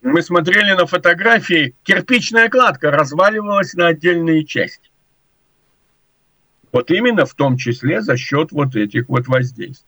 мы 0.02 0.22
смотрели 0.22 0.72
на 0.74 0.86
фотографии, 0.86 1.76
кирпичная 1.84 2.50
кладка 2.50 2.90
разваливалась 2.90 3.74
на 3.74 3.88
отдельные 3.88 4.46
части. 4.46 4.90
Вот 6.72 6.90
именно 6.90 7.26
в 7.26 7.34
том 7.34 7.58
числе 7.58 8.02
за 8.02 8.18
счет 8.18 8.52
вот 8.52 8.76
этих 8.76 9.10
вот 9.10 9.28
воздействий. 9.28 9.88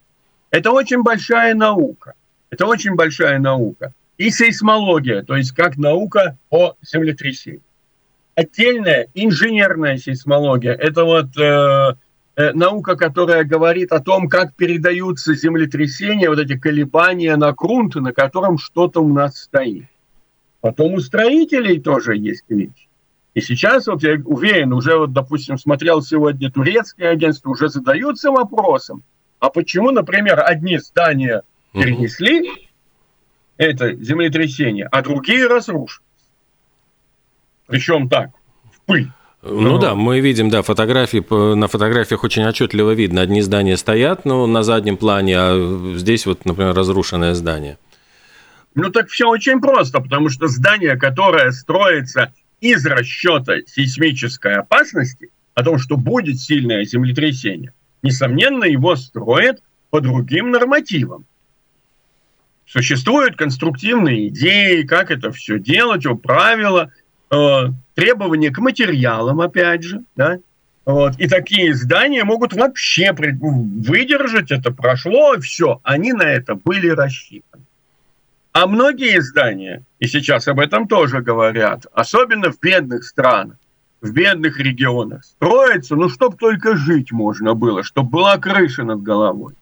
Это 0.51 0.71
очень 0.71 1.01
большая 1.01 1.55
наука. 1.55 2.13
Это 2.49 2.67
очень 2.67 2.95
большая 2.95 3.39
наука. 3.39 3.93
И 4.17 4.29
сейсмология, 4.29 5.23
то 5.23 5.35
есть 5.35 5.53
как 5.53 5.77
наука 5.77 6.37
о 6.51 6.75
землетрясении. 6.83 7.61
Отдельная 8.35 9.07
инженерная 9.15 9.97
сейсмология– 9.97 10.73
это 10.79 11.03
вот 11.03 11.35
э, 11.37 11.95
наука, 12.35 12.95
которая 12.95 13.43
говорит 13.43 13.91
о 13.91 13.99
том, 13.99 14.27
как 14.27 14.55
передаются 14.55 15.35
землетрясения, 15.35 16.29
вот 16.29 16.39
эти 16.39 16.57
колебания 16.57 17.35
на 17.35 17.51
грунт, 17.53 17.95
на 17.95 18.13
котором 18.13 18.57
что-то 18.57 19.01
у 19.01 19.13
нас 19.13 19.37
стоит. 19.37 19.85
Потом 20.61 20.93
у 20.93 20.99
строителей 20.99 21.79
тоже 21.79 22.15
есть 22.15 22.43
ключ. 22.47 22.71
И 23.33 23.41
сейчас, 23.41 23.87
вот 23.87 24.03
я 24.03 24.15
уверен, 24.25 24.73
уже, 24.73 24.97
вот, 24.97 25.11
допустим, 25.11 25.57
смотрел 25.57 26.01
сегодня 26.01 26.51
турецкое 26.51 27.11
агентство, 27.11 27.49
уже 27.49 27.67
задаются 27.67 28.31
вопросом, 28.31 29.03
а 29.39 29.49
почему, 29.49 29.91
например, 29.91 30.39
одни 30.39 30.77
здания 30.77 31.43
перенесли 31.73 32.49
это 33.57 33.93
землетрясение, 33.95 34.87
а 34.91 35.01
другие 35.01 35.47
разрушились? 35.47 36.07
Причем 37.67 38.07
так, 38.07 38.29
в 38.71 38.81
пыль. 38.81 39.11
Ну 39.45 39.77
да, 39.77 39.93
мы 39.93 40.21
видим, 40.21 40.49
да, 40.49 40.61
фотографии, 40.61 41.23
на 41.55 41.67
фотографиях 41.67 42.23
очень 42.23 42.45
отчетливо 42.45 42.91
видно, 42.91 43.21
одни 43.21 43.41
здания 43.41 43.75
стоят, 43.75 44.23
но 44.23 44.47
на 44.47 44.63
заднем 44.63 44.95
плане, 44.95 45.35
а 45.37 45.93
здесь 45.97 46.25
вот, 46.25 46.45
например, 46.45 46.73
разрушенное 46.73 47.33
здание. 47.33 47.77
Ну 48.73 48.89
так 48.89 49.09
все 49.09 49.27
очень 49.27 49.59
просто, 49.59 49.99
потому 49.99 50.29
что 50.29 50.47
здание, 50.47 50.95
которое 50.95 51.51
строится 51.51 52.31
из 52.61 52.85
расчета 52.85 53.57
сейсмической 53.67 54.55
опасности, 54.55 55.29
о 55.55 55.63
том, 55.63 55.77
что 55.77 55.97
будет 55.97 56.39
сильное 56.39 56.85
землетрясение, 56.85 57.73
несомненно, 58.01 58.63
его 58.63 58.95
строят 58.95 59.61
по 59.89 59.99
другим 59.99 60.51
нормативам. 60.51 61.25
Существуют 62.65 63.35
конструктивные 63.35 64.29
идеи, 64.29 64.83
как 64.83 65.11
это 65.11 65.31
все 65.31 65.59
делать, 65.59 66.05
правила, 66.23 66.89
э, 66.89 67.02
требования 67.93 68.51
к 68.51 68.59
материалам, 68.59 69.41
опять 69.41 69.83
же, 69.83 70.03
да, 70.15 70.39
вот. 70.85 71.13
И 71.17 71.27
такие 71.27 71.73
здания 71.73 72.23
могут 72.23 72.53
вообще 72.53 73.13
выдержать, 73.13 74.51
это 74.51 74.71
прошло, 74.71 75.39
все, 75.39 75.79
они 75.83 76.13
на 76.13 76.23
это 76.23 76.55
были 76.55 76.89
рассчитаны. 76.89 77.63
А 78.51 78.67
многие 78.67 79.17
издания, 79.17 79.83
и 79.99 80.07
сейчас 80.07 80.47
об 80.47 80.59
этом 80.59 80.87
тоже 80.87 81.21
говорят, 81.21 81.87
особенно 81.93 82.51
в 82.51 82.59
бедных 82.59 83.03
странах, 83.03 83.57
в 84.01 84.11
бедных 84.11 84.59
регионах, 84.59 85.23
строятся, 85.23 85.95
ну, 85.95 86.09
чтобы 86.09 86.37
только 86.37 86.75
жить 86.75 87.11
можно 87.11 87.55
было, 87.55 87.83
чтобы 87.83 88.09
была 88.09 88.37
крыша 88.37 88.83
над 88.83 89.01
головой. 89.01 89.53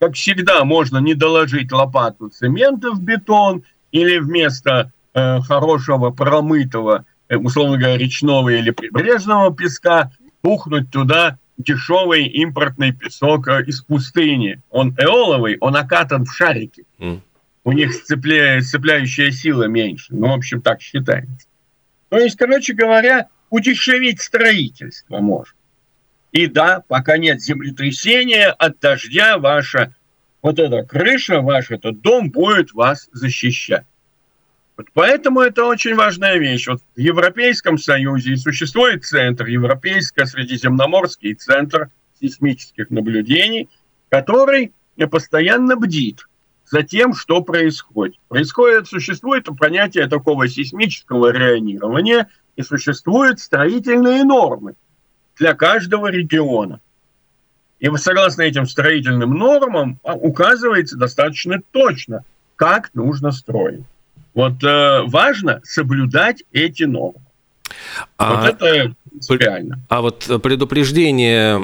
Как 0.00 0.14
всегда, 0.14 0.64
можно 0.64 0.98
не 0.98 1.14
доложить 1.14 1.72
лопату 1.72 2.28
цемента 2.28 2.90
в 2.90 3.00
бетон 3.02 3.62
или 3.92 4.18
вместо 4.18 4.92
э, 5.14 5.40
хорошего 5.40 6.10
промытого, 6.10 7.04
э, 7.28 7.36
условно 7.36 7.78
говоря, 7.78 7.96
речного 7.96 8.50
или 8.50 8.70
прибрежного 8.70 9.54
песка 9.54 10.10
пухнуть 10.42 10.90
туда 10.90 11.38
дешевый 11.58 12.26
импортный 12.26 12.92
песок 12.92 13.48
э, 13.48 13.64
из 13.64 13.82
пустыни. 13.82 14.60
Он 14.70 14.94
эоловый, 14.98 15.58
он 15.60 15.76
окатан 15.76 16.24
в 16.24 16.32
шарики. 16.32 16.84
Mm 16.98 17.20
у 17.64 17.72
них 17.72 17.92
сцепля... 17.94 18.60
сцепляющая 18.60 19.30
сила 19.30 19.64
меньше. 19.64 20.14
Ну, 20.14 20.28
в 20.28 20.32
общем, 20.32 20.62
так 20.62 20.80
считается. 20.80 21.46
То 22.08 22.18
есть, 22.18 22.36
короче 22.36 22.72
говоря, 22.72 23.28
удешевить 23.50 24.20
строительство 24.20 25.18
можно. 25.20 25.54
И 26.32 26.46
да, 26.46 26.82
пока 26.86 27.18
нет 27.18 27.40
землетрясения, 27.40 28.48
от 28.50 28.78
дождя 28.78 29.38
ваша 29.38 29.94
вот 30.42 30.58
эта 30.58 30.84
крыша, 30.84 31.40
ваш 31.40 31.70
этот 31.70 32.00
дом 32.00 32.30
будет 32.30 32.72
вас 32.72 33.08
защищать. 33.12 33.84
Вот 34.80 34.88
поэтому 34.94 35.40
это 35.40 35.66
очень 35.66 35.94
важная 35.94 36.38
вещь. 36.38 36.66
Вот 36.66 36.80
в 36.96 36.98
Европейском 36.98 37.76
Союзе 37.76 38.38
существует 38.38 39.04
центр, 39.04 39.44
Европейско-Средиземноморский 39.44 41.34
центр 41.34 41.90
сейсмических 42.18 42.88
наблюдений, 42.88 43.68
который 44.08 44.72
постоянно 45.10 45.76
бдит 45.76 46.26
за 46.64 46.82
тем, 46.82 47.12
что 47.12 47.42
происходит. 47.42 48.16
Происходит, 48.28 48.86
существует 48.88 49.48
понятие 49.58 50.06
такого 50.06 50.48
сейсмического 50.48 51.30
реагирования 51.30 52.28
и 52.56 52.62
существуют 52.62 53.38
строительные 53.38 54.24
нормы 54.24 54.76
для 55.36 55.52
каждого 55.52 56.06
региона. 56.06 56.80
И 57.80 57.96
согласно 57.96 58.42
этим 58.42 58.64
строительным 58.64 59.34
нормам 59.34 60.00
а, 60.04 60.14
указывается 60.14 60.96
достаточно 60.96 61.60
точно, 61.70 62.24
как 62.56 62.94
нужно 62.94 63.30
строить. 63.30 63.84
Вот 64.40 64.64
э, 64.64 65.02
важно 65.04 65.60
соблюдать 65.64 66.44
эти 66.50 66.84
нормы. 66.84 67.20
А, 68.16 68.40
вот 68.40 68.54
это 68.54 68.94
принципиально. 69.10 69.80
А 69.90 70.00
вот 70.00 70.30
предупреждение 70.42 71.60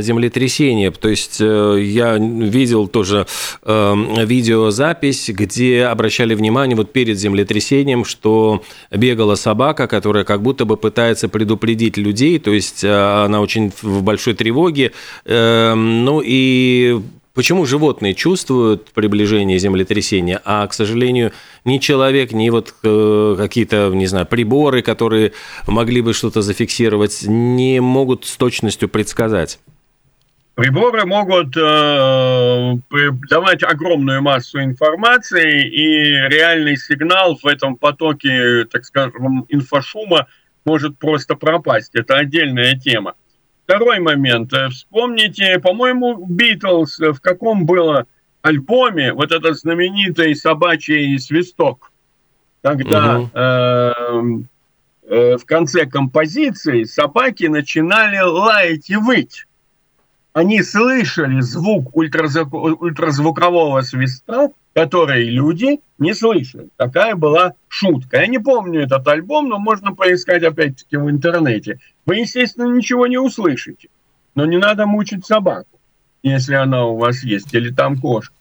землетрясения, 0.00 0.90
то 0.90 1.08
есть 1.08 1.40
э, 1.40 1.78
я 1.80 2.16
видел 2.16 2.88
тоже 2.88 3.28
э, 3.62 3.94
видеозапись, 4.24 5.30
где 5.30 5.84
обращали 5.84 6.34
внимание 6.34 6.76
вот 6.76 6.92
перед 6.92 7.16
землетрясением, 7.16 8.04
что 8.04 8.64
бегала 8.90 9.36
собака, 9.36 9.86
которая 9.86 10.24
как 10.24 10.42
будто 10.42 10.64
бы 10.64 10.76
пытается 10.76 11.28
предупредить 11.28 11.96
людей, 11.96 12.40
то 12.40 12.50
есть 12.50 12.82
э, 12.82 13.24
она 13.24 13.40
очень 13.40 13.72
в 13.80 14.02
большой 14.02 14.34
тревоге, 14.34 14.90
э, 15.24 15.74
ну 15.74 16.20
и 16.24 17.00
Почему 17.38 17.66
животные 17.66 18.14
чувствуют 18.14 18.90
приближение 18.90 19.60
землетрясения, 19.60 20.42
а, 20.44 20.66
к 20.66 20.74
сожалению, 20.74 21.30
ни 21.64 21.78
человек, 21.78 22.32
ни 22.32 22.50
вот 22.50 22.74
э, 22.82 23.34
какие-то, 23.38 23.92
не 23.94 24.06
знаю, 24.06 24.26
приборы, 24.26 24.82
которые 24.82 25.30
могли 25.68 26.00
бы 26.00 26.14
что-то 26.14 26.42
зафиксировать, 26.42 27.22
не 27.28 27.78
могут 27.78 28.24
с 28.24 28.36
точностью 28.36 28.88
предсказать? 28.88 29.60
Приборы 30.56 31.06
могут 31.06 31.56
э, 31.56 32.74
давать 33.30 33.62
огромную 33.62 34.20
массу 34.20 34.60
информации, 34.60 35.64
и 35.64 36.10
реальный 36.28 36.76
сигнал 36.76 37.38
в 37.40 37.46
этом 37.46 37.76
потоке, 37.76 38.64
так 38.64 38.84
скажем, 38.84 39.46
инфошума 39.48 40.26
может 40.64 40.98
просто 40.98 41.36
пропасть. 41.36 41.94
Это 41.94 42.16
отдельная 42.16 42.74
тема. 42.74 43.14
Второй 43.68 43.98
момент. 43.98 44.50
Э, 44.54 44.70
вспомните, 44.70 45.58
по-моему, 45.58 46.24
Битлз 46.26 46.98
в 47.00 47.20
каком 47.20 47.66
было 47.66 48.06
альбоме 48.40 49.12
вот 49.12 49.30
этот 49.30 49.58
знаменитый 49.58 50.34
собачий 50.34 51.18
свисток, 51.18 51.92
когда 52.62 53.18
угу. 53.18 53.30
э, 53.34 53.92
э, 55.02 55.36
в 55.36 55.44
конце 55.44 55.84
композиции 55.84 56.84
собаки 56.84 57.44
начинали 57.44 58.18
лаять 58.20 58.88
и 58.88 58.96
выть. 58.96 59.44
Они 60.32 60.62
слышали 60.62 61.40
звук 61.40 61.94
ультразвук, 61.94 62.54
ультразвукового 62.54 63.82
свиста, 63.82 64.48
который 64.78 65.28
люди 65.28 65.80
не 65.98 66.14
слышали. 66.14 66.68
Такая 66.76 67.16
была 67.16 67.54
шутка. 67.66 68.18
Я 68.18 68.28
не 68.28 68.38
помню 68.38 68.82
этот 68.82 69.08
альбом, 69.08 69.48
но 69.48 69.58
можно 69.58 69.92
поискать 69.92 70.44
опять-таки 70.44 70.96
в 70.96 71.10
интернете. 71.10 71.80
Вы, 72.06 72.18
естественно, 72.18 72.72
ничего 72.72 73.08
не 73.08 73.18
услышите. 73.18 73.88
Но 74.36 74.46
не 74.46 74.56
надо 74.56 74.86
мучить 74.86 75.26
собаку, 75.26 75.80
если 76.22 76.54
она 76.54 76.86
у 76.86 76.96
вас 76.96 77.24
есть, 77.24 77.52
или 77.54 77.70
там 77.74 78.00
кошка. 78.00 78.34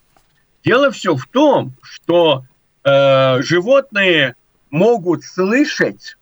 Дело 0.63 0.91
все 0.91 1.15
в 1.15 1.25
том, 1.25 1.73
что 1.81 2.43
э, 2.83 3.41
животные 3.41 4.35
могут 4.69 5.23
слышать 5.23 6.17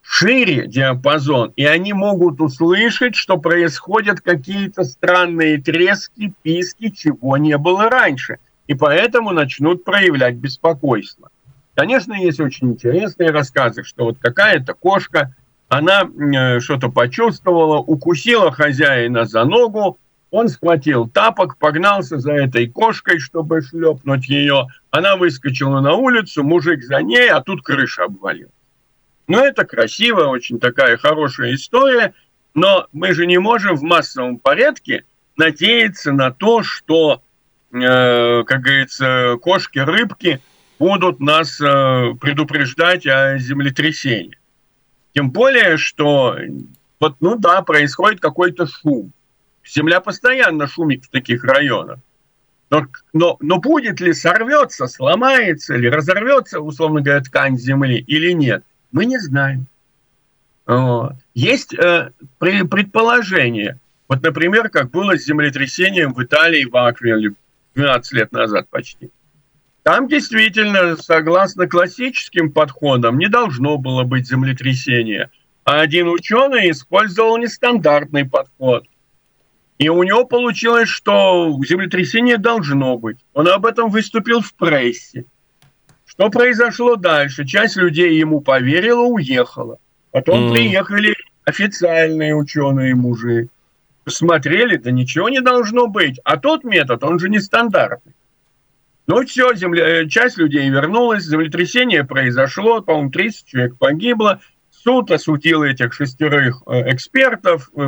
шире 0.00 0.66
диапазон, 0.66 1.52
и 1.56 1.66
они 1.66 1.92
могут 1.92 2.40
услышать, 2.40 3.16
что 3.16 3.36
происходят 3.36 4.22
какие-то 4.22 4.84
странные 4.84 5.60
трески, 5.60 6.32
писки, 6.42 6.88
чего 6.88 7.36
не 7.36 7.58
было 7.58 7.90
раньше. 7.90 8.38
И 8.66 8.74
поэтому 8.74 9.32
начнут 9.32 9.84
проявлять 9.84 10.36
беспокойство. 10.36 11.30
Конечно, 11.74 12.12
есть 12.14 12.40
очень 12.40 12.72
интересные 12.72 13.30
рассказы, 13.30 13.82
что 13.82 14.04
вот 14.04 14.18
какая-то 14.18 14.74
кошка 14.74 15.34
она 15.68 16.02
э, 16.02 16.60
что-то 16.60 16.90
почувствовала, 16.90 17.78
укусила 17.78 18.52
хозяина 18.52 19.24
за 19.24 19.44
ногу, 19.44 19.98
он 20.30 20.48
схватил 20.48 21.08
тапок, 21.08 21.58
погнался 21.58 22.18
за 22.18 22.32
этой 22.32 22.66
кошкой, 22.66 23.18
чтобы 23.18 23.60
шлепнуть 23.60 24.28
ее. 24.28 24.66
Она 24.90 25.16
выскочила 25.16 25.80
на 25.80 25.94
улицу, 25.94 26.42
мужик 26.42 26.82
за 26.82 27.02
ней, 27.02 27.28
а 27.28 27.42
тут 27.42 27.62
крыша 27.62 28.04
обвалил. 28.04 28.48
Ну, 29.28 29.38
это 29.44 29.64
красиво, 29.64 30.24
очень 30.24 30.58
такая 30.58 30.96
хорошая 30.96 31.54
история, 31.54 32.14
но 32.54 32.86
мы 32.92 33.12
же 33.12 33.26
не 33.26 33.38
можем 33.38 33.76
в 33.76 33.82
массовом 33.82 34.38
порядке 34.38 35.04
надеяться 35.36 36.12
на 36.12 36.30
то, 36.30 36.62
что, 36.62 37.22
как 37.72 38.60
говорится, 38.60 39.36
кошки-рыбки 39.40 40.40
будут 40.78 41.20
нас 41.20 41.60
э, 41.60 42.14
предупреждать 42.20 43.06
о 43.06 43.38
землетрясении. 43.38 44.38
Тем 45.14 45.30
более, 45.30 45.78
что 45.78 46.36
вот, 47.00 47.16
ну 47.20 47.36
да, 47.36 47.62
происходит 47.62 48.20
какой-то 48.20 48.66
шум. 48.66 49.12
Земля 49.64 50.00
постоянно 50.00 50.66
шумит 50.66 51.04
в 51.04 51.08
таких 51.08 51.44
районах. 51.44 51.98
Но, 52.68 52.86
но, 53.12 53.36
но 53.40 53.58
будет 53.58 54.00
ли 54.00 54.12
сорвется, 54.12 54.86
сломается 54.86 55.76
ли, 55.76 55.88
разорвется, 55.88 56.60
условно 56.60 57.00
говоря, 57.00 57.20
ткань 57.20 57.58
земли 57.58 57.98
или 57.98 58.32
нет, 58.32 58.64
мы 58.90 59.04
не 59.04 59.18
знаем. 59.18 59.66
Есть 61.34 61.74
э, 61.74 62.10
предположение. 62.38 63.78
Вот, 64.08 64.22
например, 64.22 64.68
как 64.68 64.90
было 64.90 65.16
с 65.16 65.24
землетрясением 65.24 66.12
в 66.12 66.22
Италии 66.22 66.64
в 66.64 66.76
Аквиле 66.76 67.34
12 67.74 68.12
лет 68.12 68.32
назад 68.32 68.68
почти. 68.70 69.10
Там 69.82 70.06
действительно, 70.06 70.96
согласно 70.96 71.66
классическим 71.66 72.52
подходам, 72.52 73.18
не 73.18 73.28
должно 73.28 73.78
было 73.78 74.04
быть 74.04 74.28
землетрясения. 74.28 75.30
А 75.64 75.80
один 75.80 76.08
ученый 76.08 76.70
использовал 76.70 77.36
нестандартный 77.38 78.24
подход. 78.24 78.84
И 79.78 79.88
у 79.88 80.02
него 80.04 80.24
получилось, 80.24 80.88
что 80.88 81.58
землетрясение 81.66 82.38
должно 82.38 82.96
быть. 82.98 83.18
Он 83.32 83.48
об 83.48 83.66
этом 83.66 83.90
выступил 83.90 84.40
в 84.40 84.54
прессе. 84.54 85.24
Что 86.04 86.30
произошло 86.30 86.96
дальше? 86.96 87.44
Часть 87.44 87.76
людей 87.76 88.16
ему 88.16 88.40
поверила, 88.40 89.02
уехала. 89.02 89.78
Потом 90.12 90.50
mm. 90.50 90.52
приехали 90.52 91.14
официальные 91.44 92.36
ученые 92.36 92.94
мужи. 92.94 93.48
Посмотрели, 94.04 94.76
да 94.76 94.90
ничего 94.90 95.28
не 95.28 95.40
должно 95.40 95.86
быть. 95.86 96.18
А 96.24 96.36
тот 96.36 96.64
метод, 96.64 97.04
он 97.04 97.18
же 97.18 97.28
нестандартный. 97.28 98.14
Ну 99.06 99.24
все, 99.26 99.54
земля, 99.54 100.02
э, 100.02 100.08
часть 100.08 100.38
людей 100.38 100.68
вернулась, 100.68 101.24
землетрясение 101.24 102.04
произошло, 102.04 102.80
по-моему, 102.80 103.10
30 103.10 103.46
человек 103.46 103.76
погибло. 103.76 104.40
Суд 104.70 105.10
осудил 105.10 105.62
этих 105.62 105.92
шестерых 105.92 106.62
э, 106.66 106.92
экспертов, 106.92 107.70
э, 107.74 107.80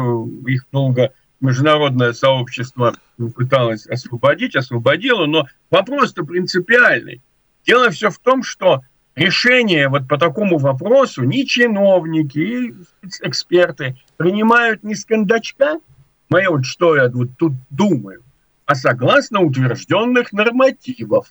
их 0.46 0.66
долго 0.72 1.12
международное 1.40 2.12
сообщество 2.12 2.94
пыталось 3.36 3.86
освободить, 3.86 4.56
освободило, 4.56 5.26
но 5.26 5.46
вопрос-то 5.70 6.24
принципиальный. 6.24 7.20
Дело 7.66 7.90
все 7.90 8.10
в 8.10 8.18
том, 8.18 8.42
что 8.42 8.82
решение 9.14 9.88
вот 9.88 10.08
по 10.08 10.18
такому 10.18 10.58
вопросу 10.58 11.22
ни 11.22 11.42
чиновники, 11.42 12.38
ни 12.38 12.74
эксперты 13.22 13.96
принимают 14.16 14.82
не 14.82 14.94
с 14.94 15.04
кондачка, 15.04 15.78
мое 16.28 16.50
вот 16.50 16.64
что 16.64 16.96
я 16.96 17.08
вот 17.08 17.36
тут 17.36 17.54
думаю, 17.70 18.22
а 18.66 18.74
согласно 18.74 19.40
утвержденных 19.40 20.32
нормативов. 20.32 21.28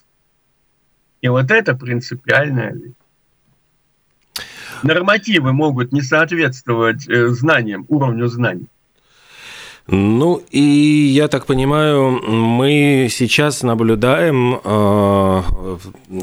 И 1.21 1.29
вот 1.29 1.51
это 1.51 1.75
принципиальная 1.75 2.73
вещь. 2.73 2.93
Нормативы 4.83 5.53
могут 5.53 5.93
не 5.93 6.01
соответствовать 6.01 7.07
э, 7.07 7.29
знаниям, 7.29 7.85
уровню 7.87 8.27
знаний. 8.27 8.67
Ну 9.87 10.41
и 10.49 10.61
я 10.61 11.27
так 11.27 11.45
понимаю, 11.45 12.11
мы 12.25 13.09
сейчас 13.11 13.63
наблюдаем, 13.63 14.61
э, 14.63 15.41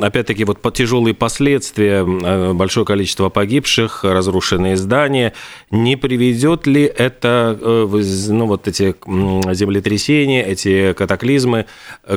опять-таки, 0.01 0.44
вот 0.44 0.61
тяжелые 0.73 1.12
последствия, 1.12 2.07
э, 2.07 2.53
большое 2.55 2.87
количество 2.87 3.29
погибших, 3.29 4.03
разрушенные 4.03 4.79
здания. 4.79 5.35
Не 5.70 5.96
приведет 5.96 6.66
ли 6.66 6.85
это, 6.85 7.59
э, 7.61 8.03
ну 8.31 8.46
вот 8.46 8.66
эти 8.66 8.94
землетрясения, 9.53 10.42
эти 10.42 10.94
катаклизмы 10.94 11.66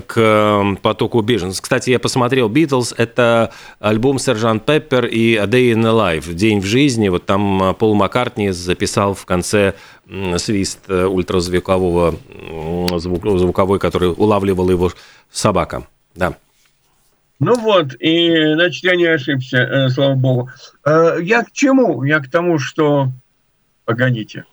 к 0.07 0.77
потоку 0.81 1.19
беженцев? 1.19 1.61
Кстати, 1.61 1.89
я 1.89 1.99
посмотрел 1.99 2.49
Beatles, 2.49 2.95
это 2.95 3.51
альбом 3.81 4.17
Сержант 4.17 4.65
Пеппер 4.65 5.07
и 5.07 5.35
A 5.35 5.45
Day 5.45 5.73
in 5.73 5.81
the 5.81 5.93
Life, 5.93 6.33
День 6.33 6.61
в 6.61 6.65
жизни. 6.65 7.09
Вот 7.09 7.25
там 7.25 7.75
Пол 7.77 7.95
Маккартни 7.95 8.51
записал 8.51 9.13
в 9.13 9.25
конце 9.25 9.73
свист 10.37 10.79
э, 10.89 11.05
ультразвукового, 11.05 12.15
звук, 12.97 13.39
звуковой, 13.39 13.79
который 13.79 14.09
улавливал 14.09 14.69
его 14.69 14.91
собака. 15.31 15.87
Да. 16.15 16.37
Ну 17.39 17.55
вот, 17.59 17.93
и, 17.99 18.53
значит, 18.53 18.83
я 18.83 18.95
не 18.95 19.05
ошибся, 19.05 19.57
э, 19.57 19.89
слава 19.89 20.15
богу. 20.15 20.49
Э, 20.85 21.17
я 21.21 21.43
к 21.43 21.51
чему? 21.51 22.03
Я 22.03 22.19
к 22.19 22.29
тому, 22.29 22.59
что... 22.59 23.09
Погодите. 23.85 24.45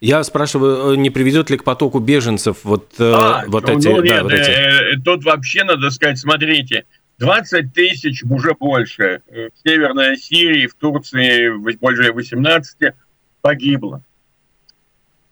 Я 0.00 0.22
спрашиваю, 0.22 0.94
не 0.96 1.10
приведет 1.10 1.50
ли 1.50 1.56
к 1.56 1.64
потоку 1.64 1.98
беженцев 1.98 2.58
вот, 2.62 2.92
а, 3.00 3.44
вот 3.48 3.66
ну, 3.66 3.78
эти... 3.78 3.88
Ну, 3.88 4.02
нет, 4.02 4.16
да, 4.16 4.22
вот 4.22 4.32
эти... 4.32 5.00
Тут 5.02 5.24
вообще 5.24 5.64
надо 5.64 5.90
сказать, 5.90 6.18
смотрите, 6.18 6.84
20 7.18 7.72
тысяч, 7.72 8.22
уже 8.22 8.54
больше, 8.54 9.22
в 9.26 9.68
Северной 9.68 10.18
Сирии, 10.18 10.68
в 10.68 10.74
Турции 10.74 11.50
больше 11.78 12.12
18 12.12 12.92
погибло. 13.40 14.04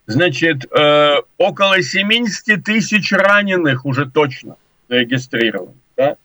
Значит, 0.08 0.64
э, 0.72 1.16
около 1.36 1.82
70 1.82 2.64
тысяч 2.64 3.12
раненых 3.12 3.84
уже 3.84 4.10
точно 4.10 4.56
зарегистрировано. 4.88 5.74
Да? 5.98 6.16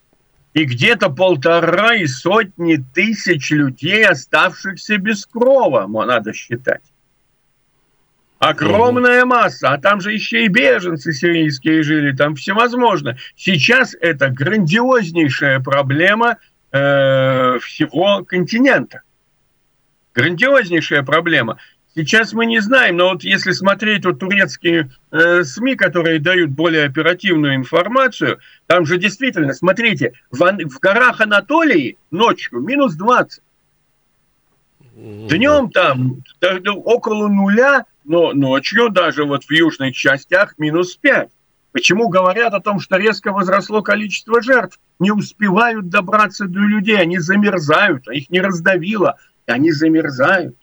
И 0.54 0.64
где-то 0.64 1.10
полтора 1.10 1.94
и 1.94 2.06
сотни 2.06 2.82
тысяч 2.94 3.50
людей, 3.50 4.06
оставшихся 4.06 4.96
без 4.96 5.26
крова, 5.26 5.86
надо 5.86 6.32
считать. 6.32 6.80
Огромная 8.38 9.26
масса, 9.26 9.72
а 9.72 9.78
там 9.78 10.00
же 10.00 10.12
еще 10.12 10.46
и 10.46 10.48
беженцы 10.48 11.12
сирийские 11.12 11.82
жили, 11.82 12.16
там 12.16 12.36
всевозможно. 12.36 13.18
Сейчас 13.36 13.94
это 14.00 14.30
грандиознейшая 14.30 15.60
проблема 15.60 16.38
э, 16.72 17.58
всего 17.60 18.24
континента. 18.24 19.02
Грандиознейшая 20.14 21.02
проблема. 21.02 21.58
Сейчас 21.94 22.32
мы 22.32 22.46
не 22.46 22.60
знаем, 22.60 22.96
но 22.96 23.10
вот 23.10 23.22
если 23.22 23.52
смотреть 23.52 24.04
вот 24.04 24.18
турецкие 24.18 24.90
э, 25.12 25.44
СМИ, 25.44 25.76
которые 25.76 26.18
дают 26.18 26.50
более 26.50 26.86
оперативную 26.86 27.54
информацию, 27.54 28.40
там 28.66 28.84
же 28.84 28.98
действительно, 28.98 29.52
смотрите, 29.52 30.12
в, 30.32 30.38
в 30.40 30.78
горах 30.80 31.20
Анатолии 31.20 31.96
ночью 32.10 32.60
минус 32.60 32.94
20. 32.94 33.42
Днем 34.96 35.70
там 35.70 36.22
около 36.84 37.28
нуля, 37.28 37.84
но 38.04 38.32
ночью 38.32 38.90
даже 38.90 39.24
вот 39.24 39.44
в 39.44 39.50
южных 39.52 39.94
частях 39.94 40.54
минус 40.58 40.96
5. 40.96 41.28
Почему 41.70 42.08
говорят 42.08 42.54
о 42.54 42.60
том, 42.60 42.80
что 42.80 42.96
резко 42.96 43.32
возросло 43.32 43.82
количество 43.82 44.42
жертв? 44.42 44.80
Не 44.98 45.12
успевают 45.12 45.88
добраться 45.90 46.46
до 46.46 46.60
людей, 46.60 46.96
они 46.96 47.18
замерзают, 47.18 48.08
а 48.08 48.14
их 48.14 48.30
не 48.30 48.40
раздавило, 48.40 49.16
они 49.46 49.70
замерзают. 49.70 50.56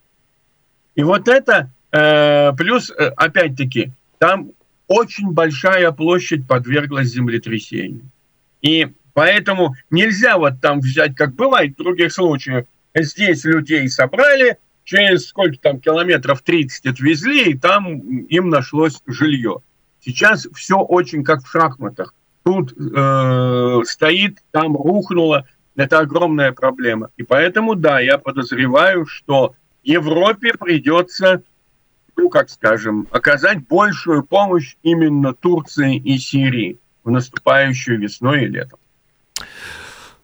И 0.95 1.03
вот 1.03 1.27
это, 1.27 1.71
э, 1.91 2.53
плюс, 2.53 2.91
э, 2.91 3.11
опять-таки, 3.15 3.91
там 4.17 4.51
очень 4.87 5.31
большая 5.31 5.91
площадь 5.91 6.47
подверглась 6.47 7.07
землетрясению. 7.07 8.09
И 8.61 8.87
поэтому 9.13 9.75
нельзя 9.89 10.37
вот 10.37 10.61
там 10.61 10.81
взять, 10.81 11.15
как 11.15 11.33
бывает 11.35 11.73
в 11.73 11.77
других 11.77 12.11
случаях, 12.11 12.65
здесь 12.93 13.43
людей 13.45 13.87
собрали, 13.89 14.57
через 14.83 15.27
сколько 15.27 15.57
там 15.57 15.79
километров 15.79 16.41
30 16.41 16.87
отвезли, 16.87 17.51
и 17.51 17.57
там 17.57 17.99
им 18.25 18.49
нашлось 18.49 19.01
жилье. 19.07 19.59
Сейчас 20.01 20.47
все 20.53 20.77
очень 20.77 21.23
как 21.23 21.43
в 21.43 21.49
шахматах. 21.49 22.13
Тут 22.43 22.73
э, 22.73 23.81
стоит, 23.85 24.39
там 24.51 24.75
рухнуло. 24.75 25.47
Это 25.75 25.99
огромная 25.99 26.51
проблема. 26.51 27.09
И 27.15 27.23
поэтому, 27.23 27.75
да, 27.75 27.99
я 27.99 28.17
подозреваю, 28.17 29.05
что 29.05 29.55
Европе 29.83 30.53
придется, 30.59 31.43
ну, 32.15 32.29
как 32.29 32.49
скажем, 32.49 33.07
оказать 33.11 33.65
большую 33.67 34.23
помощь 34.23 34.75
именно 34.83 35.33
Турции 35.33 35.97
и 35.97 36.17
Сирии 36.17 36.77
в 37.03 37.11
наступающую 37.11 37.99
весной 37.99 38.43
и 38.43 38.47
летом. 38.47 38.79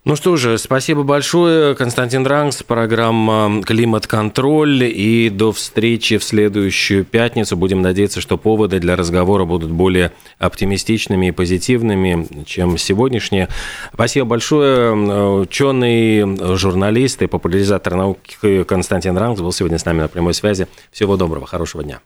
Ну 0.07 0.15
что 0.15 0.37
же, 0.37 0.57
спасибо 0.57 1.03
большое. 1.03 1.75
Константин 1.75 2.25
Ранкс, 2.25 2.63
программа 2.63 3.61
«Климат-контроль». 3.61 4.85
И 4.85 5.29
до 5.29 5.51
встречи 5.51 6.17
в 6.17 6.23
следующую 6.23 7.03
пятницу. 7.03 7.57
Будем 7.57 7.81
надеяться, 7.81 8.21
что 8.21 8.37
поводы 8.37 8.79
для 8.79 8.95
разговора 8.95 9.43
будут 9.43 9.69
более 9.69 10.13
оптимистичными 10.39 11.27
и 11.27 11.31
позитивными, 11.31 12.25
чем 12.45 12.77
сегодняшние. 12.77 13.49
Спасибо 13.93 14.25
большое. 14.25 14.93
Ученый, 15.41 16.55
журналист 16.55 17.21
и 17.23 17.27
популяризатор 17.27 17.95
науки 17.95 18.63
Константин 18.63 19.17
Ранкс 19.17 19.41
был 19.41 19.51
сегодня 19.51 19.77
с 19.77 19.83
нами 19.83 19.99
на 19.99 20.07
прямой 20.07 20.33
связи. 20.33 20.69
Всего 20.89 21.17
доброго, 21.17 21.45
хорошего 21.45 21.83
дня. 21.83 21.99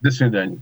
До 0.00 0.12
свидания. 0.12 0.58